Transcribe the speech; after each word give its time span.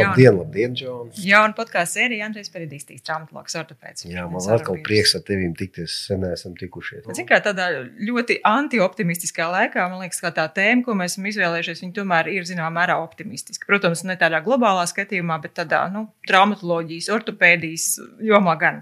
Labdien, 0.00 0.36
labdien, 0.36 0.74
Džons. 0.76 1.20
Jauna 1.24 1.54
podkāstu 1.56 2.00
sērija 2.00 2.26
Andrejs 2.28 2.50
Peridīstīs, 2.54 3.04
traumatologs 3.06 3.56
ortopēds. 3.60 4.06
Jā, 4.08 4.26
man 4.30 4.48
atkal 4.56 4.80
prieks 4.86 5.14
ar 5.18 5.24
tevīm 5.26 5.54
tikties, 5.58 5.94
sen 6.08 6.26
esam 6.30 6.56
tikušies. 6.58 7.08
Zin 7.16 7.28
kā 7.28 7.40
tādā 7.44 7.68
ļoti 8.00 8.40
antioptimistiskā 8.48 9.48
laikā, 9.52 9.86
man 9.92 10.04
liekas, 10.04 10.22
ka 10.24 10.32
tā 10.36 10.46
tēma, 10.56 10.84
ko 10.86 10.96
mēs 10.98 11.16
esam 11.16 11.30
izvēlējušies, 11.30 11.84
viņa 11.84 11.96
tomēr 12.00 12.30
ir 12.34 12.46
zināmā 12.48 12.72
mērā 12.80 13.00
optimistiska. 13.04 13.68
Protams, 13.70 14.04
ne 14.08 14.18
tādā 14.20 14.42
globālā 14.44 14.86
skatījumā, 14.90 15.40
bet 15.44 15.56
tādā, 15.60 15.86
nu, 15.94 16.06
traumatoloģijas, 16.30 17.10
ortopēdijas 17.16 17.90
jomā 18.30 18.56
gan. 18.60 18.80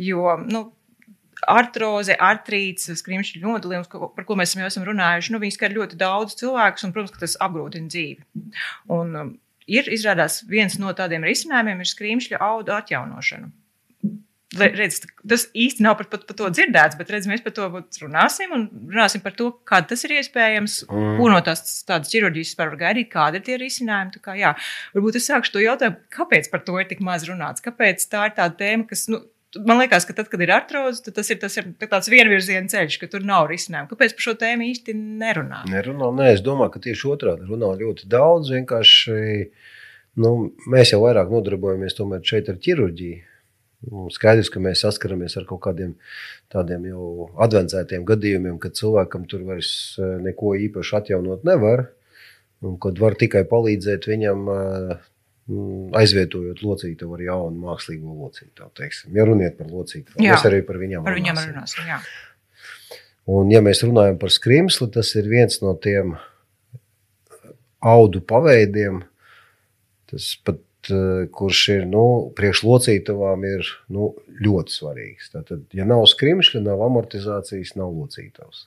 Jo, 0.00 0.36
nu, 0.46 0.68
artroze, 1.48 2.16
artrīts, 2.20 2.90
skrimšļu 3.00 3.44
nodalījums, 3.44 3.90
par 3.90 4.26
ko 4.28 4.36
mēs 4.38 4.56
jau 4.56 4.66
esam 4.68 4.84
runājuši, 4.88 5.34
nu, 5.34 5.40
viņi 5.42 5.56
skar 5.56 5.76
ļoti 5.76 5.98
daudz 6.00 6.36
cilvēkus, 6.40 6.86
un, 6.86 6.96
protams, 6.96 7.20
tas 7.20 7.38
apgrūtina 7.46 7.92
dzīvi. 7.92 8.50
Un, 8.96 9.14
um, 9.16 9.32
ir 9.68 9.88
izrādās 9.92 10.42
viens 10.48 10.78
no 10.80 10.92
tādiem 10.96 11.24
risinājumiem, 11.26 11.82
ir 11.82 11.90
skrīmšļa 11.90 12.40
audu 12.44 12.76
atjaunošana. 12.76 13.50
Redz, 14.58 14.96
tas 15.30 15.44
īsti 15.54 15.84
nav 15.84 15.94
par, 16.00 16.08
par, 16.10 16.24
par 16.26 16.34
to 16.34 16.48
dzirdēts, 16.50 16.96
bet 16.98 17.12
redz, 17.14 17.28
mēs 17.30 17.42
par 17.44 17.52
to 17.54 17.68
runāsim 18.02 18.50
un 18.56 18.64
runāsim 18.90 19.22
par 19.22 19.36
to, 19.38 19.52
kā 19.68 19.78
tas 19.86 20.02
ir 20.08 20.16
iespējams, 20.16 20.80
mm. 20.88 21.12
ko 21.20 21.28
no 21.30 21.38
tās 21.46 21.62
tādas 21.86 22.10
ķirurģijas 22.10 22.56
var 22.58 22.74
gaidīt, 22.80 23.12
kādi 23.12 23.38
ir 23.38 23.44
tie 23.46 23.58
risinājumi. 23.62 24.22
Kā, 24.24 24.34
jā, 24.40 24.56
varbūt 24.96 25.20
es 25.20 25.30
sākšu 25.30 25.54
to 25.54 25.62
jautājumu, 25.62 26.02
kāpēc 26.16 26.50
par 26.50 26.64
to 26.66 26.80
ir 26.82 26.90
tik 26.90 27.04
maz 27.06 27.28
runāts, 27.30 27.62
kāpēc 27.62 28.02
tā 28.10 28.26
ir 28.26 28.34
tāda 28.40 28.58
tēma, 28.58 28.88
kas. 28.90 29.06
Nu, 29.12 29.22
Man 29.58 29.80
liekas, 29.80 30.04
ka 30.06 30.14
tad, 30.14 30.28
kad 30.30 30.42
ir 30.44 30.52
artroze, 30.54 31.00
tad 31.02 31.16
tas 31.16 31.30
ir, 31.32 31.40
tas 31.42 31.56
ir 31.58 31.72
tāds 31.80 32.10
vienvirziena 32.12 32.70
ceļš, 32.70 33.00
ka 33.02 33.08
tur 33.10 33.24
nav 33.26 33.48
risinājumu. 33.50 33.90
Kāpēc 33.90 34.14
par 34.14 34.26
šo 34.28 34.34
tēmu 34.38 34.68
īsti 34.68 34.94
nerunā? 34.94 35.64
Nerunā, 35.70 36.12
nē, 36.14 36.28
es 36.36 36.44
domāju, 36.46 36.76
ka 36.76 36.82
tieši 36.84 37.08
otrādi 37.10 37.48
runā 37.48 37.72
ļoti 37.80 38.06
daudz. 38.10 38.52
Vienkārši 38.54 39.16
nu, 40.22 40.30
mēs 40.70 40.94
jau 40.94 41.02
vairāk 41.02 41.34
nodarbojamies 41.34 41.98
šeit 42.30 42.52
ar 42.52 42.62
ķirurģiju. 42.62 43.26
Nu, 43.90 44.06
skaidrs, 44.12 44.50
ka 44.52 44.60
mēs 44.60 44.82
saskaramies 44.84 45.38
ar 45.40 45.46
kaut 45.48 45.62
kādiem 45.64 45.94
tādiem 46.52 46.84
jau 46.90 47.30
advancētiem 47.40 48.04
gadījumiem, 48.08 48.58
kad 48.60 48.76
cilvēkam 48.76 49.24
tur 49.30 49.46
vairs 49.48 49.72
eh, 49.96 50.18
neko 50.20 50.52
īpaši 50.68 50.96
atjaunot 51.00 51.46
nevar. 51.48 51.88
Un 52.60 52.76
kad 52.76 53.00
var 53.00 53.16
tikai 53.16 53.46
palīdzēt 53.48 54.04
viņam 54.10 54.50
eh, 54.52 54.92
aizvietojot 56.00 56.62
locītavu 56.64 57.16
ar 57.16 57.22
jaunu 57.26 57.62
mākslīgo. 57.64 58.30
Teiksim. 58.78 59.12
Ja 59.16 59.26
runiet 59.28 59.58
par 59.58 59.70
locītavu, 59.70 60.20
mēs 60.22 60.46
arī 60.48 60.62
par 60.66 60.80
viņām 60.80 61.06
par 61.06 61.18
viņam 61.18 61.40
runāsim. 61.42 61.86
Jā. 61.88 62.00
Un, 63.30 63.50
ja 63.52 63.60
mēs 63.64 63.82
runājam 63.84 64.18
par 64.20 64.32
skrimsli, 64.34 64.88
tas 64.94 65.12
ir 65.18 65.28
viens 65.30 65.60
no 65.62 65.74
tiem 65.78 66.16
audu 67.80 68.22
paveidiem, 68.24 69.02
tas 70.10 70.32
pat, 70.44 70.60
eh, 70.90 71.28
kurš 71.32 71.62
ir 71.76 71.86
nu, 71.88 72.04
priekšlocītavām, 72.36 73.46
ir 73.46 73.70
nu, 73.92 74.12
ļoti 74.40 74.76
svarīgs. 74.76 75.30
Tātad, 75.34 75.64
ja 75.76 75.86
nav 75.88 76.06
skrimšļa, 76.10 76.64
nav 76.66 76.82
amortizācijas, 76.88 77.76
nav 77.78 77.94
locītavas. 77.94 78.64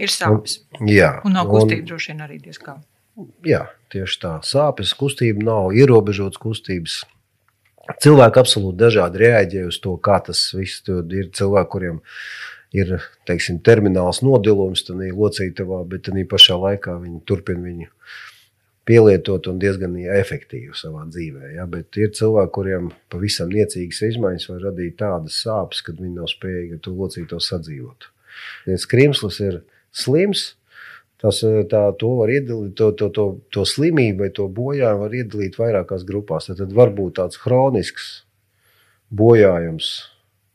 Ir 0.00 0.12
sāpes. 0.12 0.60
Un, 0.78 0.88
jā, 0.92 1.14
un 1.26 1.34
nav 1.36 1.50
kustība 1.50 1.88
droši 1.90 2.12
vien 2.12 2.24
arī 2.26 2.38
diezgan. 2.42 2.84
Jā, 3.44 3.64
tieši 3.92 4.20
tā. 4.22 4.34
Sāpes, 4.46 4.94
kustība 4.98 5.44
nav 5.46 5.74
ierobežotas 5.76 6.40
kustības. 6.40 7.00
Cilvēki 8.00 8.38
absolūti 8.38 8.78
dažādi 8.78 9.22
reaģē 9.24 9.66
uz 9.66 9.80
to, 9.82 9.96
kā 9.98 10.20
tas 10.26 10.42
viss 10.54 10.84
ir. 10.86 11.30
Cilvēki, 11.34 11.70
kuriem 11.72 12.00
ir 12.76 12.98
teiksim, 13.26 13.58
termināls 13.66 14.22
nodilums, 14.22 14.84
tad 14.86 15.00
ir 15.02 15.16
locītavā, 15.18 15.82
bet 15.90 16.06
tā 16.06 16.14
pašā 16.30 16.58
laikā 16.60 16.94
viņi 17.02 17.22
turpina 17.26 17.66
viņu 17.66 17.88
pielietot 18.90 19.46
un 19.50 19.58
diezgan 19.62 19.96
efektīvi 20.18 20.74
savā 20.78 21.04
dzīvē. 21.10 21.54
Ja? 21.56 21.66
Bet 21.70 21.98
ir 22.00 22.12
cilvēki, 22.16 22.54
kuriem 22.54 22.88
pavisam 23.12 23.50
niecīgas 23.52 24.02
izmaiņas 24.12 24.48
var 24.52 24.64
radīt 24.70 24.96
tādas 25.02 25.42
sāpes, 25.44 25.82
ka 25.86 25.94
viņi 25.96 26.16
nav 26.16 26.30
spējīgi 26.30 26.78
ar 26.78 26.82
to 26.86 26.94
locīto 26.96 27.42
sadzīvot. 27.42 28.08
Ja 28.70 28.78
skrimslis 28.80 29.40
ir 29.44 29.60
slims, 29.90 30.54
Tas, 31.20 31.42
eh, 31.44 31.60
tā, 31.68 31.82
to 32.00 32.14
var 32.22 32.32
iedalīt, 32.32 32.74
to, 32.78 32.92
to, 32.96 33.10
to, 33.16 33.26
to 33.52 33.66
slimību 33.68 34.24
vai 34.24 34.30
to 34.36 34.48
bojājumu 34.48 35.04
var 35.04 35.18
iedalīt 35.18 35.58
vairākās 35.60 36.06
grupās. 36.08 36.48
Tad, 36.48 36.62
tad 36.62 36.72
var 36.76 36.94
būt 36.96 37.18
tāds 37.20 37.40
kronisks 37.40 38.10
bojājums 39.10 39.92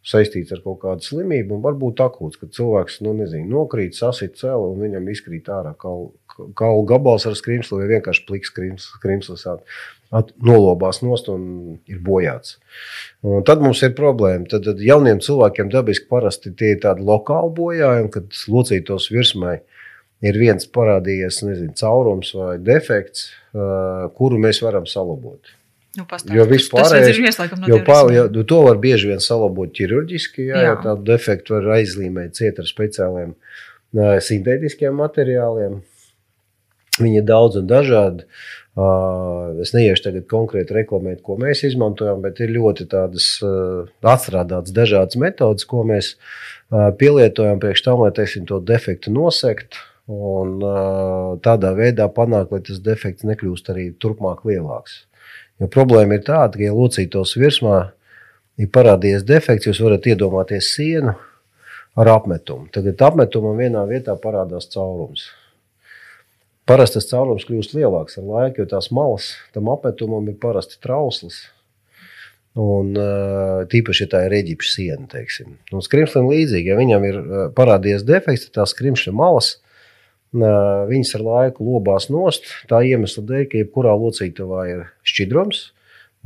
saistīts 0.05 0.53
ar 0.53 0.61
kaut 0.61 0.83
kādu 0.83 1.05
slimību, 1.05 1.57
un 1.57 1.63
varbūt 1.65 2.01
akūts, 2.05 2.37
kad 2.41 2.53
cilvēks 2.53 2.99
nu, 3.05 3.15
nezinu, 3.17 3.47
nokrīt, 3.49 3.97
sasit 3.97 4.37
celu 4.37 4.71
un 4.73 4.83
viņam 4.83 5.07
izkrīt 5.09 5.49
ārā 5.49 5.73
kaulu, 5.81 6.11
kaulu 6.57 6.83
gabals 6.89 7.25
ar 7.25 7.37
skrimslu 7.37 7.79
vai 7.81 7.89
vienkārši 7.95 8.25
pliks 8.27 8.53
skrimslis. 8.53 9.47
Nolobās 10.45 11.01
nost 11.01 11.27
un 11.33 11.45
ir 11.89 11.97
bojāts. 12.05 12.59
Un 13.25 13.41
tad 13.47 13.63
mums 13.65 13.81
ir 13.83 13.95
problēma. 13.97 14.45
Tad, 14.51 14.67
tad 14.67 14.83
jauniem 14.83 15.19
cilvēkiem 15.25 15.73
dabiski 15.73 16.07
parasti 16.11 16.53
tie 16.55 16.75
ir 16.75 16.83
tādi 16.85 17.03
lokāli 17.03 17.51
bojājumi, 17.57 18.11
kad 18.13 18.43
locītos 18.53 19.09
virsmai 19.11 19.57
ir 20.23 20.39
viens 20.39 20.67
parādījies 20.71 21.41
nezinu, 21.47 21.75
caurums 21.79 22.31
vai 22.37 22.55
defekts, 22.61 23.29
kuru 24.15 24.39
mēs 24.41 24.61
varam 24.63 24.87
salabot. 24.89 25.55
Nu, 25.95 26.03
pastāst, 26.09 26.33
jo 26.35 26.43
vispārējais 26.49 27.39
no 27.55 27.69
jo 27.71 27.77
pār, 27.87 28.09
jo, 28.11 28.25
nu, 28.31 28.43
to 28.47 28.59
var 28.65 28.79
bieži 28.83 29.13
vien 29.13 29.21
salabot 29.23 29.71
ķirurģiski, 29.75 30.49
jā, 30.49 30.57
jā. 30.59 30.73
ja 30.73 30.75
tādu 30.83 31.07
defektu 31.07 31.55
var 31.55 31.77
aizlīmēt 31.77 32.35
ciet 32.35 32.59
ar 32.59 32.67
speciāliem 32.67 33.31
sintētiskiem 33.95 34.97
materiāliem. 34.99 35.79
Viņi 36.99 37.19
ir 37.21 37.25
daudz 37.27 37.59
un 37.59 37.67
dažādi. 37.67 38.27
Es 39.63 39.71
neiešu 39.71 40.09
tagad 40.09 40.27
konkrēti 40.31 40.75
reklamēt, 40.75 41.21
ko 41.23 41.37
mēs 41.39 41.63
izmantojam, 41.67 42.19
bet 42.23 42.41
ir 42.43 42.51
ļoti 42.57 42.89
tādas 42.91 43.29
atstrādātas 44.03 44.75
dažādas 44.75 45.19
metodas, 45.19 45.67
ko 45.67 45.85
mēs 45.87 46.15
pielietojam 46.99 47.61
priekš 47.63 47.85
tam, 47.87 48.03
lai 48.03 48.11
teiksim, 48.15 48.47
to 48.51 48.59
defektu 48.63 49.15
nosegt. 49.15 49.79
Un 50.05 50.59
tādā 51.41 51.71
veidā 51.73 52.05
panākt, 52.13 52.51
lai 52.53 52.61
tas 52.61 52.81
defekts 52.83 53.25
nekļūst 53.25 53.71
arī 53.73 53.87
turpmāk 53.97 54.43
lielāks. 54.45 55.05
Jo 55.61 55.69
problēma 55.71 56.19
ir 56.19 56.25
tāda, 56.27 56.59
ka, 56.59 56.61
ja 56.61 56.75
locītos 56.75 57.33
virsmā 57.39 57.79
ir 58.61 58.69
parādījies 58.75 59.25
defekts, 59.25 59.65
jūs 59.69 59.81
varat 59.81 60.05
iedomāties 60.11 60.69
sienu 60.75 61.15
ar 61.95 62.11
apmetumu. 62.11 62.69
Tagad 62.75 63.01
apmetumam 63.07 63.57
vienā 63.57 63.81
vietā 63.89 64.13
parādās 64.19 64.69
caurums. 64.73 65.29
Parasti 66.69 66.99
tas 66.99 67.09
caurums 67.09 67.45
kļūst 67.47 67.75
lielāks 67.77 68.19
ar 68.19 68.29
laiku, 68.29 68.61
jo 68.61 68.69
tās 68.69 68.91
malas 68.93 69.33
tam 69.53 69.69
apmetumam 69.73 70.27
ir 70.29 70.37
parasti 70.41 70.77
trauslas. 70.81 71.47
Un, 72.55 72.93
tīpaši, 73.71 74.05
ja 74.05 74.11
tā 74.13 74.21
ir 74.25 74.31
reģipša 74.31 74.69
siena, 74.71 75.05
teiksim. 75.11 75.57
Un 75.75 75.83
skrimslim 75.83 76.29
līdzīgi, 76.31 76.71
ja 76.71 76.77
viņam 76.79 77.07
ir 77.09 77.17
parādījies 77.57 78.05
defekts, 78.07 78.47
tad 78.47 78.61
tās 78.61 78.71
skrimšļa 78.71 79.11
malas 79.15 79.57
viņas 80.35 81.13
ar 81.17 81.23
laiku 81.25 81.65
lobās 81.67 82.09
nost. 82.11 82.49
Tā 82.69 82.81
iemesla 82.85 83.23
dēļ, 83.29 83.45
ka 83.51 83.61
jebkurā 83.61 83.93
locītavā 83.99 84.65
ir 84.71 84.83
šķidrums, 85.07 85.61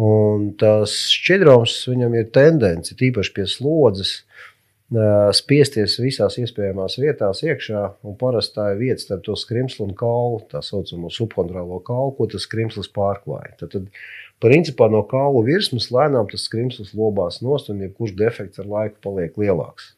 un 0.01 0.49
tas 0.59 0.95
šķidrums 1.13 1.75
viņam 1.91 2.17
ir 2.19 2.31
tendence, 2.35 2.95
tīpaši 2.97 3.35
pie 3.35 3.45
slodzes, 3.49 4.23
spiesties 5.37 5.99
visās 6.01 6.39
iespējamās 6.41 6.97
vietās 6.97 7.43
iekšā, 7.45 7.83
parasti 8.17 8.55
tā 8.55 8.71
ir 8.73 8.79
vieta 8.79 9.03
starp 9.03 9.21
to 9.27 9.35
skrimslu 9.37 9.85
un 9.85 9.93
kaulu, 9.93 10.41
tā 10.49 10.63
saucamo 10.65 11.11
subhondrālo 11.13 11.77
kaulu, 11.85 12.15
ko 12.17 12.25
tas 12.31 12.47
skrimslis 12.49 12.89
pārklāja. 12.95 13.53
Tad, 13.61 13.75
tad 13.75 14.41
principā 14.41 14.89
no 14.89 15.03
kaulu 15.05 15.45
virsmas 15.45 15.91
lēnām 15.93 16.25
tas 16.31 16.47
skrimslis 16.49 16.95
lobās 16.97 17.43
nost, 17.45 17.69
un 17.69 17.85
jebkurš 17.85 18.17
defekts 18.17 18.63
ar 18.63 18.71
laiku 18.71 18.97
paliek 19.05 19.37
lielāks 19.37 19.93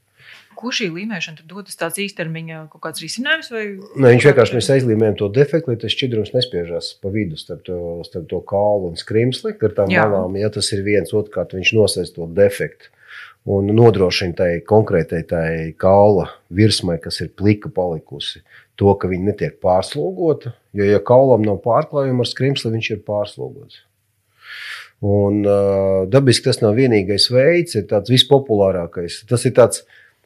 ko 0.61 0.71
šī 0.75 0.87
līmēšana 0.93 1.45
dodas 1.49 1.77
tāds 1.79 1.99
īstermiņa 2.03 2.61
kaut 2.71 2.83
kāds 2.85 3.03
risinājums? 3.03 3.51
Vai... 3.53 3.65
Ne, 3.95 4.13
viņš 4.13 4.27
vienkārši 4.29 4.57
mēs 4.57 4.69
aizlīmējam 4.77 5.19
to 5.19 5.29
defektu, 5.33 5.73
lai 5.73 5.81
tas 5.81 5.95
šķidrums 5.95 6.33
nespiežās 6.35 6.93
pa 7.01 7.11
vidu 7.13 7.39
starp 7.39 7.65
to, 7.67 7.81
starp 8.07 8.29
to 8.31 8.39
kālu 8.47 8.91
un 8.91 8.97
skrimsli. 8.99 9.55
Ar 9.57 9.75
tām 9.77 9.93
Jā. 9.93 10.07
malām, 10.07 10.39
ja 10.39 10.51
tas 10.53 10.71
ir 10.75 10.85
viens, 10.85 11.13
otrkārt 11.17 11.57
viņš 11.57 11.75
nosēs 11.77 12.15
to 12.15 12.29
defektu. 12.31 12.93
Un 13.49 13.71
nodrošina 13.73 14.37
tai 14.37 14.49
konkrētai 14.69 15.21
tai 15.25 15.45
kaula 15.81 16.27
virsmai, 16.53 16.99
kas 17.01 17.23
ir 17.25 17.31
plika 17.33 17.71
palikusi, 17.73 18.43
to, 18.77 18.93
ka 18.93 19.09
viņa 19.09 19.31
netiek 19.31 19.55
pārslogota. 19.63 20.53
Jo, 20.77 20.85
ja 20.85 20.99
kaulam 21.01 21.41
nav 21.47 21.57
pārklājuma 21.65 22.21
ar 22.21 22.29
skrimsli, 22.29 22.75
viņš 22.75 22.91
ir 22.93 23.01
pārslogots. 23.07 23.81
Un, 25.01 25.41
uh, 25.41 26.03
dabiski 26.13 26.45
tas 26.45 26.61
nav 26.61 26.75
vienīgais 26.77 27.25
veids, 27.33 27.73
ir 27.79 27.87
tāds 27.89 28.13
vispopulārākais. 28.13 29.23
Tas 29.29 29.47
ir 29.49 29.55
tāds 29.57 29.81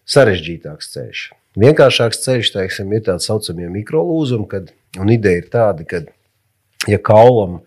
sarežģītāks 0.10 0.92
ceļš. 0.94 1.24
Vienkāršāks 1.62 2.22
ceļš 2.26 2.52
teiksim, 2.58 2.92
ir 2.94 3.06
tāds 3.06 3.30
saucamie 3.30 3.70
mikrolūzumi, 3.72 4.48
kad, 4.52 4.74
un 5.00 5.12
ideja 5.14 5.44
ir 5.44 5.50
tāda, 5.54 5.88
ka, 5.88 6.04
ja 6.92 7.00
kaulam 7.00 7.62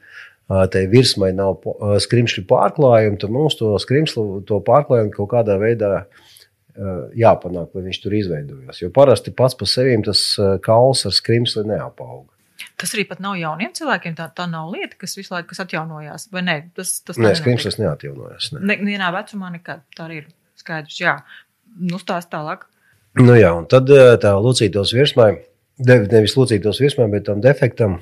tai 0.49 0.87
virsmai 0.89 1.31
nav 1.37 1.61
skrimšļu 2.05 2.47
pārklājuma, 2.49 3.19
tad 3.21 3.33
mums 3.33 3.59
to 3.59 3.75
skrimslu 3.83 4.43
to 4.49 4.61
pārklājumu 4.65 5.13
kaut 5.17 5.33
kādā 5.35 5.59
veidā 5.61 6.07
jāpanāk, 7.19 7.75
lai 7.75 7.85
viņš 7.89 8.01
tur 8.05 8.17
izveidojas. 8.17 8.81
Jo 8.81 8.89
parasti 8.95 9.35
pats 9.35 9.57
par 9.59 9.69
sevi 9.69 9.97
tas 10.07 10.23
kauls 10.65 11.05
ar 11.09 11.17
skrimsli 11.17 11.67
neapauga. 11.69 12.31
Tas 12.79 12.93
arī 12.95 13.05
pat 13.11 13.21
nav 13.23 13.37
jauniem 13.39 13.73
cilvēkiem. 13.75 14.15
Tā, 14.19 14.29
tā 14.35 14.47
nav 14.51 14.71
lieta, 14.71 14.97
kas 14.99 15.17
visu 15.19 15.35
laiku 15.35 15.57
atjaunojās. 15.63 16.29
Vai 16.35 16.43
ne? 16.47 16.57
Tas, 16.79 16.97
tas 17.07 17.19
nē, 17.19 17.33
skrimslis 17.39 17.79
neatjaunojās. 17.81 18.53
Ne. 18.55 18.63
Ne, 18.71 18.77
vienā 18.87 19.11
vecumā 19.15 19.51
nekad. 19.55 19.83
Tā 19.95 20.07
arī 20.07 20.23
ir 20.23 20.29
skaidrs. 20.59 20.99
Jā, 21.03 21.17
nu 21.77 22.01
stāst 22.01 22.31
tālāk. 22.33 22.67
Nu 23.19 23.35
jā, 23.39 23.51
un 23.57 23.67
tad 23.71 23.91
tā 24.23 24.35
lucītos 24.39 24.93
virsmai, 24.95 25.33
nevis 25.79 26.37
lucītos 26.39 26.81
virsmai, 26.83 27.09
bet 27.13 27.27
tam 27.29 27.43
defektam 27.45 27.99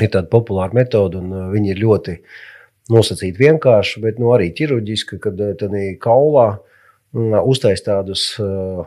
ir 0.00 0.08
tāda 0.08 0.26
populāra 0.32 0.74
metode, 0.74 1.20
un 1.20 1.52
viņi 1.52 1.74
ir 1.74 1.82
ļoti 1.82 2.16
nosacīti 2.92 3.38
vienkārši, 3.38 4.02
bet 4.02 4.18
nu, 4.18 4.32
arī 4.34 4.50
ķirurģiski, 4.56 5.20
kad 5.22 5.38
tādā 5.60 5.84
kaulā 6.02 6.48
uztais 7.44 7.84
tādus 7.84 8.24
uh, 8.42 8.82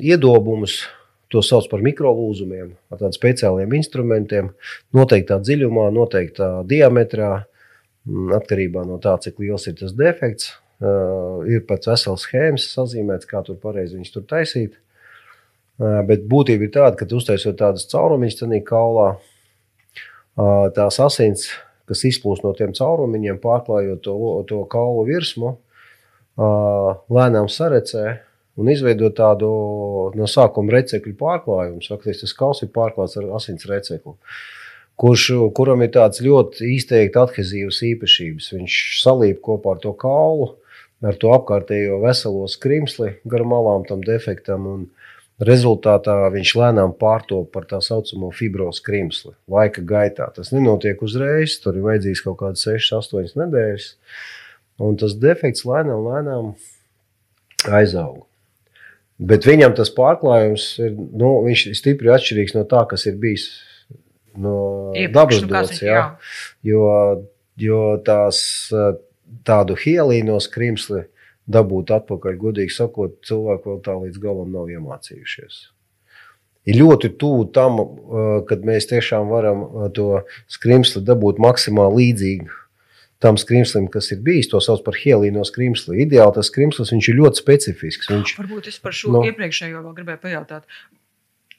iedobumus, 0.00 0.80
To 1.30 1.42
sauc 1.46 1.68
par 1.70 1.82
mikrolūzumiem, 1.86 2.72
ar 2.90 2.98
tādiem 2.98 3.14
speciāliem 3.14 3.74
instrumentiem, 3.78 4.48
noteiktā 4.96 5.38
dziļumā, 5.38 5.86
noteiktā 5.94 6.48
diametrā, 6.66 7.44
mm, 8.08 8.32
atkarībā 8.40 8.82
no 8.88 8.98
tā, 9.02 9.14
cik 9.22 9.38
liels 9.38 9.68
ir 9.70 9.76
tas 9.78 9.94
defekts. 9.94 10.56
Uh, 10.80 11.42
ir 11.44 11.66
pats 11.68 11.90
vesels 11.90 12.22
schēmas 12.24 12.70
sazīmēts, 12.72 13.28
kā 13.28 13.42
tur 13.44 13.58
pareizi 13.60 13.98
viņus 13.98 14.14
tur 14.14 14.22
taisīt. 14.28 14.78
Uh, 15.76 16.00
bet 16.08 16.24
būtība 16.28 16.64
ir 16.64 16.72
tāda, 16.72 16.94
ka 16.96 17.08
uztaisot 17.16 17.58
tādas 17.60 17.84
caurumiņas, 17.90 18.38
tad 18.40 18.54
kaulā 18.64 19.10
uh, 19.18 20.70
tās 20.72 20.96
asins, 21.04 21.50
kas 21.90 22.04
izplūst 22.08 22.46
no 22.46 22.54
tiem 22.56 22.72
caurumiņiem, 22.76 23.42
pārklājot 23.42 24.00
to, 24.06 24.16
to 24.48 24.62
kaulu 24.72 25.04
virsmu, 25.08 25.58
lēnām 26.40 27.50
sarecē 27.52 28.04
un 28.56 28.70
izveidot 28.72 29.16
tādu 29.18 29.50
no 30.16 30.28
sākuma 30.30 30.76
recekļu 30.76 31.16
pārklājumu. 31.18 31.82
Faktiski 31.84 32.24
tas 32.24 32.36
kauls 32.38 32.62
ir 32.64 32.70
pārklāts 32.74 33.18
ar 33.20 33.28
asins 33.36 33.66
recekli. 33.68 34.14
Kurš, 35.00 35.26
kuram 35.56 35.82
ir 35.84 35.92
tāds 35.94 36.20
ļoti 36.24 36.74
izteikti 36.76 37.20
adhezīvs 37.20 37.82
īpašības. 37.90 38.50
Viņš 38.56 38.80
salīp 39.00 39.40
kopā 39.44 39.74
ar 39.74 39.82
to 39.82 39.94
kaulu, 39.96 40.54
ar 41.04 41.18
to 41.20 41.32
apkārtējo 41.34 42.00
veselo 42.04 42.46
skrimsli 42.50 43.16
gar 43.28 43.44
malām 43.48 43.86
tam 43.88 44.04
defektam. 44.06 44.88
Rezultātā 45.40 46.26
viņš 46.34 46.50
lēnām 46.60 46.90
pārtop 47.00 47.46
par 47.54 47.64
tā 47.68 47.78
saucamo 47.80 48.28
fibrozu 48.36 48.82
krimsli 48.84 49.32
laika 49.48 49.80
gaitā. 49.80 50.26
Tas 50.36 50.52
nenotiek 50.52 51.00
uzreiz, 51.00 51.54
tur 51.62 51.78
ir 51.78 51.86
vajadzīgs 51.86 52.20
kaut 52.26 52.42
kāds 52.42 52.66
6, 52.68 52.92
8 52.98 53.40
nedēļas. 53.40 53.86
Un 54.84 55.00
tas 55.00 55.16
defekts 55.16 55.64
lēnām, 55.68 56.04
lēnām 56.10 56.52
aizauga. 57.72 58.26
Bet 59.20 59.44
viņam 59.48 59.74
tas 59.76 59.90
pārklājums 59.92 60.66
ir, 60.80 60.94
nu, 60.96 61.34
stipri 61.76 62.12
atšķirīgs 62.12 62.56
no 62.56 62.64
tā, 62.68 62.86
kas 62.88 63.04
ir 63.08 63.18
bijis 63.20 63.50
no 64.40 64.92
Iepriekš, 64.94 65.12
dabas 65.16 65.42
nu, 65.42 65.50
dots. 65.50 65.82
Jā. 65.84 66.04
Jo, 66.64 66.84
jo 67.60 67.80
tās 68.04 68.40
tādu 69.46 69.76
hielīno 69.78 70.38
skrimsli 70.42 71.04
dabūt 71.50 71.90
atpakaļ, 71.96 72.38
godīgi 72.38 72.74
sakot, 72.74 73.18
cilvēki 73.26 73.70
vēl 73.70 73.82
tā 73.84 73.98
līdz 73.98 74.22
galam 74.22 74.50
nav 74.54 74.70
iemācījušies. 74.70 75.60
Ir 76.68 76.76
ļoti 76.76 77.14
tuvu 77.18 77.46
tam, 77.56 77.78
kad 78.46 78.66
mēs 78.68 78.86
tiešām 78.90 79.30
varam 79.32 79.64
to 79.96 80.22
skrimsli 80.52 81.02
dabūt 81.02 81.40
maksimāli 81.42 82.04
līdzīgu 82.04 82.60
tam 83.20 83.36
skrimslim, 83.36 83.88
kas 83.92 84.10
ir 84.14 84.22
bijis. 84.24 84.48
To 84.52 84.62
sauc 84.64 84.82
par 84.84 84.96
hielīno 84.96 85.44
skrimsli. 85.44 86.00
Ideāli 86.06 86.38
tas 86.38 86.48
skrimslis 86.48 86.92
ir 86.96 87.18
ļoti 87.18 87.42
specifisks. 87.42 88.08
Viņš, 88.08 88.36
Varbūt 88.40 88.70
es 88.72 88.80
par 88.80 88.96
šo 88.96 89.12
no, 89.12 89.24
iepriekšējo 89.28 89.82
vēl 89.84 89.96
gribēju 89.98 90.22
pajautāt. 90.22 90.78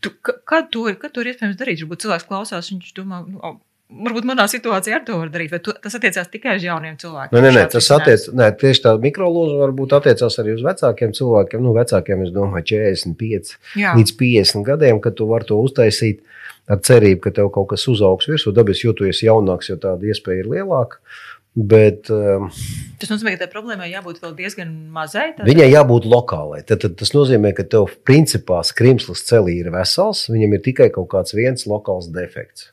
Tu, 0.02 0.10
kad, 0.26 0.72
to, 0.74 0.88
kad 0.98 1.14
to 1.14 1.22
ir 1.22 1.32
iespējams 1.32 1.60
darīt? 1.60 1.84
Varbūt 1.84 2.08
cilvēks 2.08 2.26
klausās, 2.30 2.72
viņš 2.74 2.96
domā, 2.98 3.22
nu, 3.30 3.54
Varbūt 3.92 4.26
manā 4.30 4.46
situācijā 4.48 5.02
ar 5.02 5.04
to 5.08 5.18
var 5.20 5.32
darīt, 5.34 5.52
bet 5.52 5.68
tas 5.84 5.96
attiecās 5.98 6.30
tikai 6.32 6.56
uz 6.56 6.64
jauniem 6.64 6.96
cilvēkiem. 7.02 7.36
Nē, 7.36 7.42
nē, 7.44 7.52
nē 7.58 7.64
tas 7.74 7.90
attiec, 7.92 8.30
nē, 8.40 8.48
tieši 8.62 8.86
tā 8.86 8.94
mikrolūza 9.04 9.58
varbūt 9.60 9.96
attiecās 9.98 10.40
arī 10.40 10.56
uz 10.56 10.64
vecākiem 10.64 11.12
cilvēkiem. 11.18 11.64
Nu, 11.66 11.74
vecākiem, 11.76 12.24
es 12.24 12.32
domāju, 12.36 12.70
45 12.72 13.52
Jā. 13.82 13.96
līdz 14.00 14.16
50 14.22 14.68
gadiem, 14.70 15.02
kad 15.04 15.20
tu 15.20 15.28
vari 15.28 15.50
to 15.50 15.60
uztaisīt 15.60 16.24
ar 16.72 16.80
cerību, 16.88 17.20
ka 17.26 17.36
tev 17.42 17.52
kaut 17.52 17.74
kas 17.74 17.84
uzaugs 17.92 18.32
virsū. 18.32 18.56
Dabiski, 18.56 18.88
jo 18.88 18.96
tu 18.96 19.10
esi 19.10 19.28
jaunāks, 19.28 19.74
jo 19.74 19.78
tāda 19.82 20.08
iespēja 20.08 20.46
ir 20.46 20.52
lielāka. 20.56 21.04
Bet, 21.52 22.08
um, 22.16 22.48
tas 22.96 23.10
nozīmē, 23.12 23.34
ka 23.36 23.44
tai 23.44 23.52
problēmai 23.52 23.90
jābūt 23.92 24.22
diezgan 24.38 24.70
mazai. 24.96 25.34
Tad... 25.36 25.44
Viņai 25.50 25.68
jābūt 25.68 26.08
lokālai. 26.08 26.62
Tad, 26.64 26.86
tad 26.86 26.96
tas 27.02 27.12
nozīmē, 27.12 27.52
ka 27.58 27.66
tev 27.68 27.90
principā 28.08 28.62
skrimslis 28.64 29.26
celī 29.28 29.58
ir 29.60 29.68
vesels, 29.74 30.30
viņam 30.32 30.56
ir 30.56 30.64
tikai 30.70 30.88
kaut 30.96 31.10
kāds 31.12 31.36
viens 31.36 31.68
lokāls 31.68 32.08
defekts. 32.16 32.70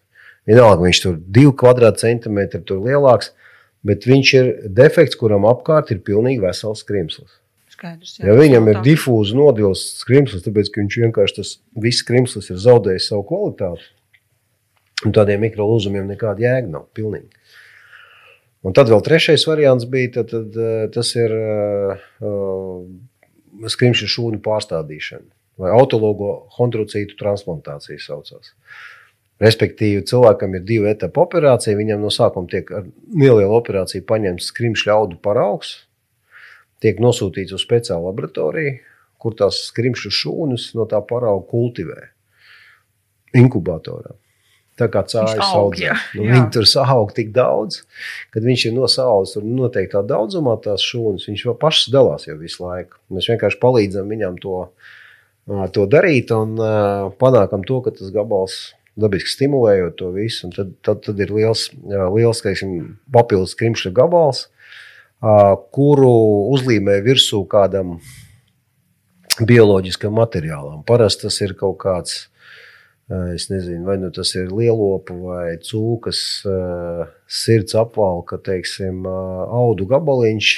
Vienalga, 0.48 0.86
viņš 0.86 1.02
tur 1.04 1.18
divi 1.20 1.52
kvadrātcentimetri 1.60 2.62
lielāks, 2.72 3.34
bet 3.84 4.06
viņš 4.08 4.32
ir 4.38 4.48
defekts, 4.74 5.18
kuram 5.20 5.44
apkārt 5.48 5.92
ir 5.92 6.00
pilnīgi 6.06 6.40
vesels 6.42 6.82
skrimslis. 6.84 7.36
Skaidrs, 7.68 8.16
jā, 8.18 8.30
ja 8.30 8.34
viņam 8.34 8.72
ir 8.72 8.80
difūzi 8.82 9.36
nodils 9.38 9.84
skrimslis, 10.00 10.42
tāpēc 10.46 10.72
viņš 10.74 10.98
vienkārši 11.04 11.36
tas 11.36 11.52
viss 11.78 12.02
skrimslis 12.02 12.48
ir 12.50 12.58
zaudējis 12.64 13.10
savu 13.12 13.26
kvalitāti. 13.28 13.90
Un 15.06 15.14
tādiem 15.14 15.44
mikrolūzumiem 15.44 16.08
nekāda 16.10 16.42
jēga 16.42 16.72
nav. 16.72 16.88
Pilnīgi. 16.96 17.28
Un 18.66 18.74
tad 18.74 18.90
vēl 18.90 19.04
trešais 19.06 19.44
variants 19.46 19.86
bija, 19.86 20.16
tad, 20.16 20.32
tad, 20.32 20.56
eh, 20.58 20.88
tas 20.90 21.12
ir 21.14 21.34
uh, 21.38 22.80
skrimšu 23.70 24.08
šūnu 24.10 24.40
pārstādīšana 24.42 25.28
vai 25.58 25.72
autologo 25.74 26.32
hondrocītu 26.54 27.16
transplantācija 27.18 27.98
saucās. 28.02 28.52
Respektīvi, 29.38 30.02
cilvēkam 30.08 30.56
ir 30.58 30.64
divu 30.66 30.88
etapu 30.90 31.22
operācija. 31.22 31.78
Viņam 31.78 32.02
no 32.02 32.10
sākuma 32.10 32.50
tiek 32.50 32.70
ar 32.74 32.86
nelielu 33.14 33.54
operāciju 33.54 34.06
paņemts 34.08 34.50
skrimšu 34.50 34.90
ļaudu 34.90 35.18
paraugs, 35.22 35.76
tiek 36.82 36.98
nosūtīts 37.02 37.54
uz 37.54 37.62
speciālu 37.62 38.10
laboratoriju, 38.10 38.78
kur 39.18 39.36
tās 39.38 39.60
skrimšu 39.70 40.10
šūnas 40.14 40.72
no 40.78 40.86
tā 40.90 40.98
parauga 41.06 41.46
kultivē 41.50 42.08
inkubatorā. 43.38 44.16
Tā 44.78 44.86
kā 44.94 45.02
cāļas 45.10 45.54
audzē. 45.58 45.94
Nu, 46.14 46.26
viņi 46.28 46.50
tur 46.54 46.66
sahaug 46.70 47.10
tik 47.14 47.32
daudz, 47.34 47.80
kad 48.34 48.44
viņš 48.46 48.68
ir 48.68 48.76
nosaucis 48.76 49.42
noteiktā 49.42 50.04
daudzumā 50.06 50.54
tās 50.62 50.84
šūnas. 50.86 51.26
Viņš 51.26 51.44
jau 51.48 51.54
pašs 51.58 51.88
dalās 51.94 52.28
jau 52.28 52.36
visu 52.38 52.62
laiku. 52.62 53.00
Mēs 53.14 53.26
vienkārši 53.32 53.58
palīdzam 53.62 54.14
viņam 54.14 54.38
to, 54.42 54.60
to 55.74 55.86
darīt 55.90 56.30
un 56.34 56.54
panākam 57.18 57.66
to, 57.66 57.80
ka 57.82 57.94
tas 57.98 58.14
gabals 58.14 58.60
dabiski 58.98 59.32
stimulējot 59.32 59.98
to 59.98 60.12
visu. 60.14 60.50
Tad, 60.54 60.72
tad, 60.84 61.02
tad 61.06 61.20
ir 61.22 61.32
liels, 61.34 61.68
liels 61.88 62.42
teiksim, 62.44 62.94
papildus 63.14 63.56
krimšļa 63.58 63.92
gabals, 63.96 64.46
kuru 65.74 66.14
uzlīmē 66.54 66.98
virsū 67.06 67.44
kādam 67.50 67.98
bioloģiskam 69.38 70.16
materiālam. 70.18 70.82
Parasti 70.86 71.28
tas 71.28 71.38
ir 71.44 71.54
kaut 71.58 71.78
kāds 71.84 72.26
Es 73.08 73.46
nezinu, 73.48 73.86
vai 73.88 73.94
nu 73.96 74.10
tas 74.12 74.34
ir 74.36 74.50
lielopu 74.52 75.14
vai 75.30 75.54
cūkas 75.64 76.18
sirds 77.24 77.72
apvalka, 77.80 78.36
teiksim, 78.36 79.06
audu 79.08 79.86
gabaliņš, 79.88 80.50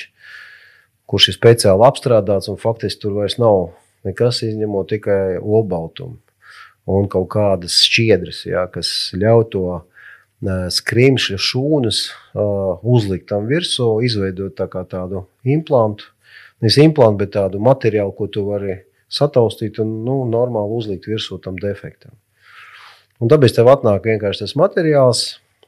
kurš 1.07 1.29
ir 1.31 1.37
speciāli 1.37 1.87
apstrādāts 1.87 2.51
un 2.51 2.59
faktiski 2.59 3.05
tur 3.05 3.15
vairs 3.21 3.39
nav 3.39 3.69
nekas 4.03 4.43
izņemot 4.49 4.91
tikai 4.91 5.39
olbaltumu 5.39 6.19
un 6.91 7.09
kaut 7.11 7.29
kādas 7.33 7.79
šķiedras, 7.87 8.45
jā, 8.49 8.65
kas 8.73 8.91
ļauj 9.19 9.47
to 9.55 9.65
skrimšļa 10.41 11.37
šūnas 11.37 11.99
uzlikt 12.83 13.29
tam 13.29 13.47
virsū, 13.51 13.99
izveidot 14.07 14.57
tā 14.57 14.69
tādu 14.89 15.27
implantu. 15.45 16.09
Nevis 16.61 16.79
implantu, 16.81 17.21
bet 17.23 17.35
tādu 17.37 17.61
materiālu, 17.61 18.13
ko 18.17 18.29
tu 18.29 18.45
vari 18.49 18.81
sataustīt 19.13 19.81
un 19.83 20.01
nu, 20.05 20.23
normāli 20.29 20.77
uzlikt 20.77 21.09
virsū 21.09 21.41
tam 21.45 21.59
defektam. 21.61 22.13
Un 23.21 23.29
tāpēc 23.29 23.53
tev 23.57 23.69
atnāk 23.69 24.07
vienkārši 24.09 24.47
tas 24.47 24.57
materiāls, 24.57 25.25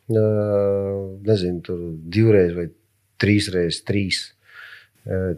nezinu, 0.08 1.60
tur 1.64 1.82
divreiz 2.12 2.54
vai 2.56 2.70
trīsreiz 3.20 3.82
trīs 3.86 4.30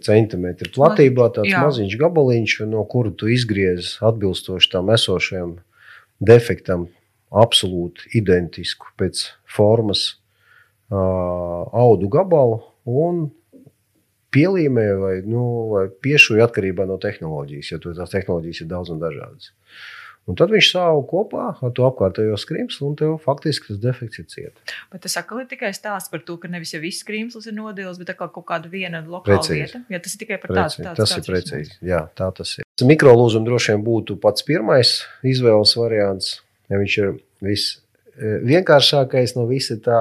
centimetru 0.05 0.69
platībā, 0.75 1.31
tāds 1.33 1.50
Jā. 1.50 1.62
maziņš 1.64 1.95
gabaliņš, 2.00 2.59
no 2.69 2.85
kura 2.85 3.11
tu 3.17 3.31
izgriez 3.33 3.97
atbilstoši 4.05 4.71
tam 4.75 4.93
esošajam 4.93 5.57
defektam, 6.26 6.88
absolūti 7.35 8.12
identisku 8.21 8.93
pēc 9.00 9.25
formas 9.50 10.14
audu 10.95 12.11
gabalu 12.12 12.61
un 12.85 13.25
pielīmē 14.35 14.87
vai, 14.99 15.14
nu, 15.26 15.45
vai 15.71 15.85
piešuja 15.88 16.49
atkarībā 16.49 16.87
no 16.90 16.99
tehnoloģijas, 17.02 17.71
jo 17.73 17.95
tās 17.95 18.12
tehnoloģijas 18.14 18.62
ir 18.64 18.71
daudz 18.71 18.93
un 18.95 19.02
dažādas. 19.02 19.52
Un 20.25 20.38
tad 20.40 20.52
viņš 20.54 20.69
sāva 20.73 21.00
kopā 21.04 21.50
ar 21.52 21.73
to 21.76 21.85
apkārtējo 21.85 22.38
skrimslu, 22.40 22.87
un 22.88 22.95
tev 22.97 23.16
faktiski 23.21 23.69
tas 23.69 23.81
defekts 23.83 24.23
ir 24.23 24.28
cieta. 24.33 24.76
Bet 24.93 25.02
tas 25.04 25.19
atkal 25.21 25.43
ir 25.43 25.49
tikai 25.50 25.69
stāsts 25.76 26.09
par 26.12 26.23
to, 26.25 26.38
ka 26.40 26.49
nevis 26.49 26.73
jau 26.73 26.81
viss 26.81 27.02
skrimslis 27.04 27.50
ir 27.50 27.57
nodils, 27.57 28.00
bet 28.00 28.14
kaut 28.16 28.47
kāda 28.49 28.71
viena 28.73 29.02
lokāla 29.04 29.37
precīzi. 29.37 29.59
vieta. 29.61 29.83
Ja, 29.93 30.00
tas 30.00 30.16
ir 30.16 30.23
tikai 30.23 30.38
par 30.40 30.54
tādu 30.57 30.76
situāciju. 30.78 31.00
Tas 31.02 31.12
ir 31.19 31.26
precīzi. 31.28 31.76
Jā, 31.85 32.00
tā 32.16 32.31
tas 32.38 32.54
ir. 32.57 32.69
Mikrolūzuma 32.88 33.45
droši 33.50 33.75
vien 33.75 33.85
būtu 33.85 34.16
pats 34.23 34.47
pirmais 34.49 34.95
izvēles 35.28 35.76
variants. 35.76 36.31
Ja 36.73 36.81
viņš 36.81 36.97
ir 37.02 37.12
visvienkāršākais 37.45 39.37
no 39.37 39.45
visa 39.50 39.76
tā, 39.85 40.00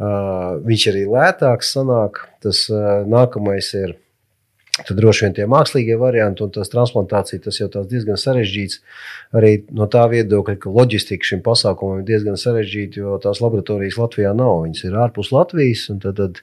uh, 0.00 0.56
viņš 0.64 0.86
arī 0.94 1.04
lētāks 1.12 1.74
sanāk. 1.76 2.22
Tas 2.40 2.64
uh, 2.72 3.04
nākamais 3.04 3.68
ir 3.76 3.98
Tad 4.74 4.96
droši 4.98 5.26
vien 5.26 5.34
tie 5.36 5.44
mākslīgie 5.46 5.94
varianti 6.00 6.42
un 6.42 6.50
tās 6.54 6.72
transplantācija, 6.72 7.44
tas 7.44 7.60
jau 7.60 7.68
diezgan 7.70 8.18
sarežģīts. 8.18 8.80
Arī 9.38 9.52
no 9.70 9.86
tā 9.90 10.02
viedokļa, 10.10 10.56
ka 10.64 10.72
loģistika 10.74 11.28
šim 11.28 11.44
pasākumam 11.46 12.00
ir 12.00 12.08
diezgan 12.08 12.40
sarežģīta, 12.40 13.04
jo 13.04 13.18
tās 13.22 13.38
laboratorijas 13.44 14.00
Latvijā 14.00 14.34
nav. 14.34 14.64
Viņas 14.64 14.88
ir 14.88 14.98
ārpus 15.04 15.30
Latvijas, 15.34 15.86
tad, 16.02 16.18
tad 16.18 16.42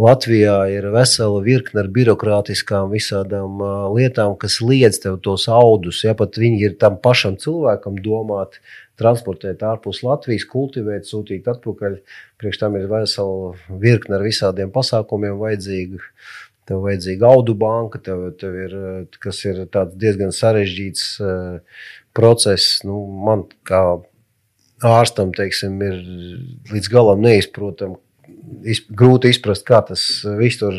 Latvijā 0.00 0.56
ir 0.72 0.88
vesela 0.94 1.44
virkne 1.44 1.82
ar 1.82 1.92
birokrātiskām 1.92 2.88
visādām 2.94 3.60
uh, 3.60 3.86
lietām, 3.92 4.38
kas 4.40 4.62
liedz 4.64 5.02
tev 5.04 5.20
tos 5.20 5.44
audus. 5.52 6.04
Ja 6.06 6.16
pat 6.16 6.40
viņi 6.40 6.64
ir 6.70 6.76
tam 6.80 6.96
pašam 7.04 7.36
cilvēkam 7.36 8.00
domāti, 8.00 8.62
transportēt 8.98 9.60
ārpus 9.66 10.00
Latvijas, 10.06 10.48
kultivēt, 10.48 11.04
sūtīt 11.10 11.50
atpakaļ. 11.52 12.00
Priekš 12.40 12.64
tam 12.64 12.78
ir 12.78 12.88
vesela 12.90 13.52
virkne 13.82 14.16
ar 14.16 14.24
visādiem 14.24 14.72
pasākumiem 14.74 15.36
vajadzīga 15.42 16.00
tev 16.68 16.84
vajadzīga 16.84 17.30
audu 17.32 17.54
banka, 17.58 18.00
tev, 18.04 18.28
tev 18.40 18.56
ir, 18.66 18.76
kas 19.22 19.40
ir 19.48 19.64
diezgan 19.96 20.34
sarežģīts 20.34 21.06
uh, 21.24 21.80
process. 22.16 22.82
Nu, 22.86 23.00
man 23.26 23.46
kā 23.68 23.82
ārstam 24.84 25.32
teiksim, 25.36 25.80
ir 25.82 25.96
līdz 26.72 26.92
galam 26.92 27.24
neizprotami. 27.24 27.98
Iz, 28.68 28.80
grūti 28.90 29.30
izprast, 29.32 29.64
kā 29.68 29.80
tas 29.86 30.02
viss 30.38 30.60
tur 30.60 30.74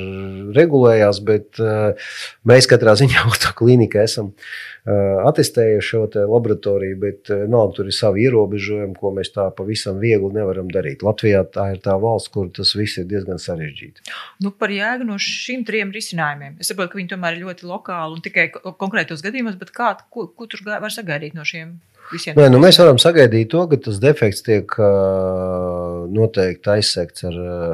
regulējās, 0.56 1.22
bet 1.26 1.60
uh, 1.64 2.12
mēs 2.50 2.68
katrā 2.70 2.96
ziņā 3.00 3.26
uz 3.32 3.42
to 3.44 3.54
klīniku 3.58 4.02
esam 4.02 4.32
uh, 4.34 5.28
attestējuši 5.30 5.88
šo 5.90 6.04
laboratoriju, 6.30 7.00
bet 7.02 7.32
nav 7.52 7.74
tur 7.78 7.90
ir 7.90 7.96
savi 7.96 8.26
ierobežojumi, 8.28 8.96
ko 9.00 9.14
mēs 9.16 9.34
tā 9.36 9.50
pavisam 9.56 10.00
viegli 10.02 10.32
nevaram 10.36 10.70
darīt. 10.72 11.06
Latvijā 11.06 11.44
tā 11.54 11.70
ir 11.76 11.84
tā 11.86 11.96
valsts, 12.02 12.32
kur 12.34 12.50
tas 12.56 12.74
viss 12.78 13.02
ir 13.02 13.08
diezgan 13.10 13.42
sarežģīti. 13.42 14.08
Nu, 14.46 14.52
par 14.52 14.74
jēgu 14.74 15.08
no 15.08 15.20
šiem 15.22 15.66
trim 15.68 15.94
risinājumiem. 15.96 16.58
Es 16.60 16.72
saprotu, 16.72 16.94
ka 16.94 17.02
viņi 17.02 17.14
tomēr 17.14 17.38
ir 17.38 17.46
ļoti 17.48 17.70
lokāli 17.70 18.18
un 18.18 18.26
tikai 18.26 18.50
konkrētos 18.82 19.24
gadījumos, 19.26 19.60
bet 19.62 19.74
kā, 19.76 19.94
ko, 20.10 20.30
ko 20.34 20.50
tur 20.50 20.66
var 20.70 20.92
sagaidīt 20.94 21.38
no 21.38 21.48
šiem? 21.48 21.78
Nē, 22.10 22.48
nu 22.50 22.58
mēs 22.62 22.80
varam 22.82 22.98
sagaidīt 23.02 23.52
to, 23.54 23.64
ka 23.70 23.78
tas 23.86 24.00
defekts 24.02 24.42
tiek 24.46 24.74
uh, 24.82 26.06
noteikti 26.10 26.72
aizsegts 26.74 27.26
ar 27.30 27.36
uh, 27.38 27.74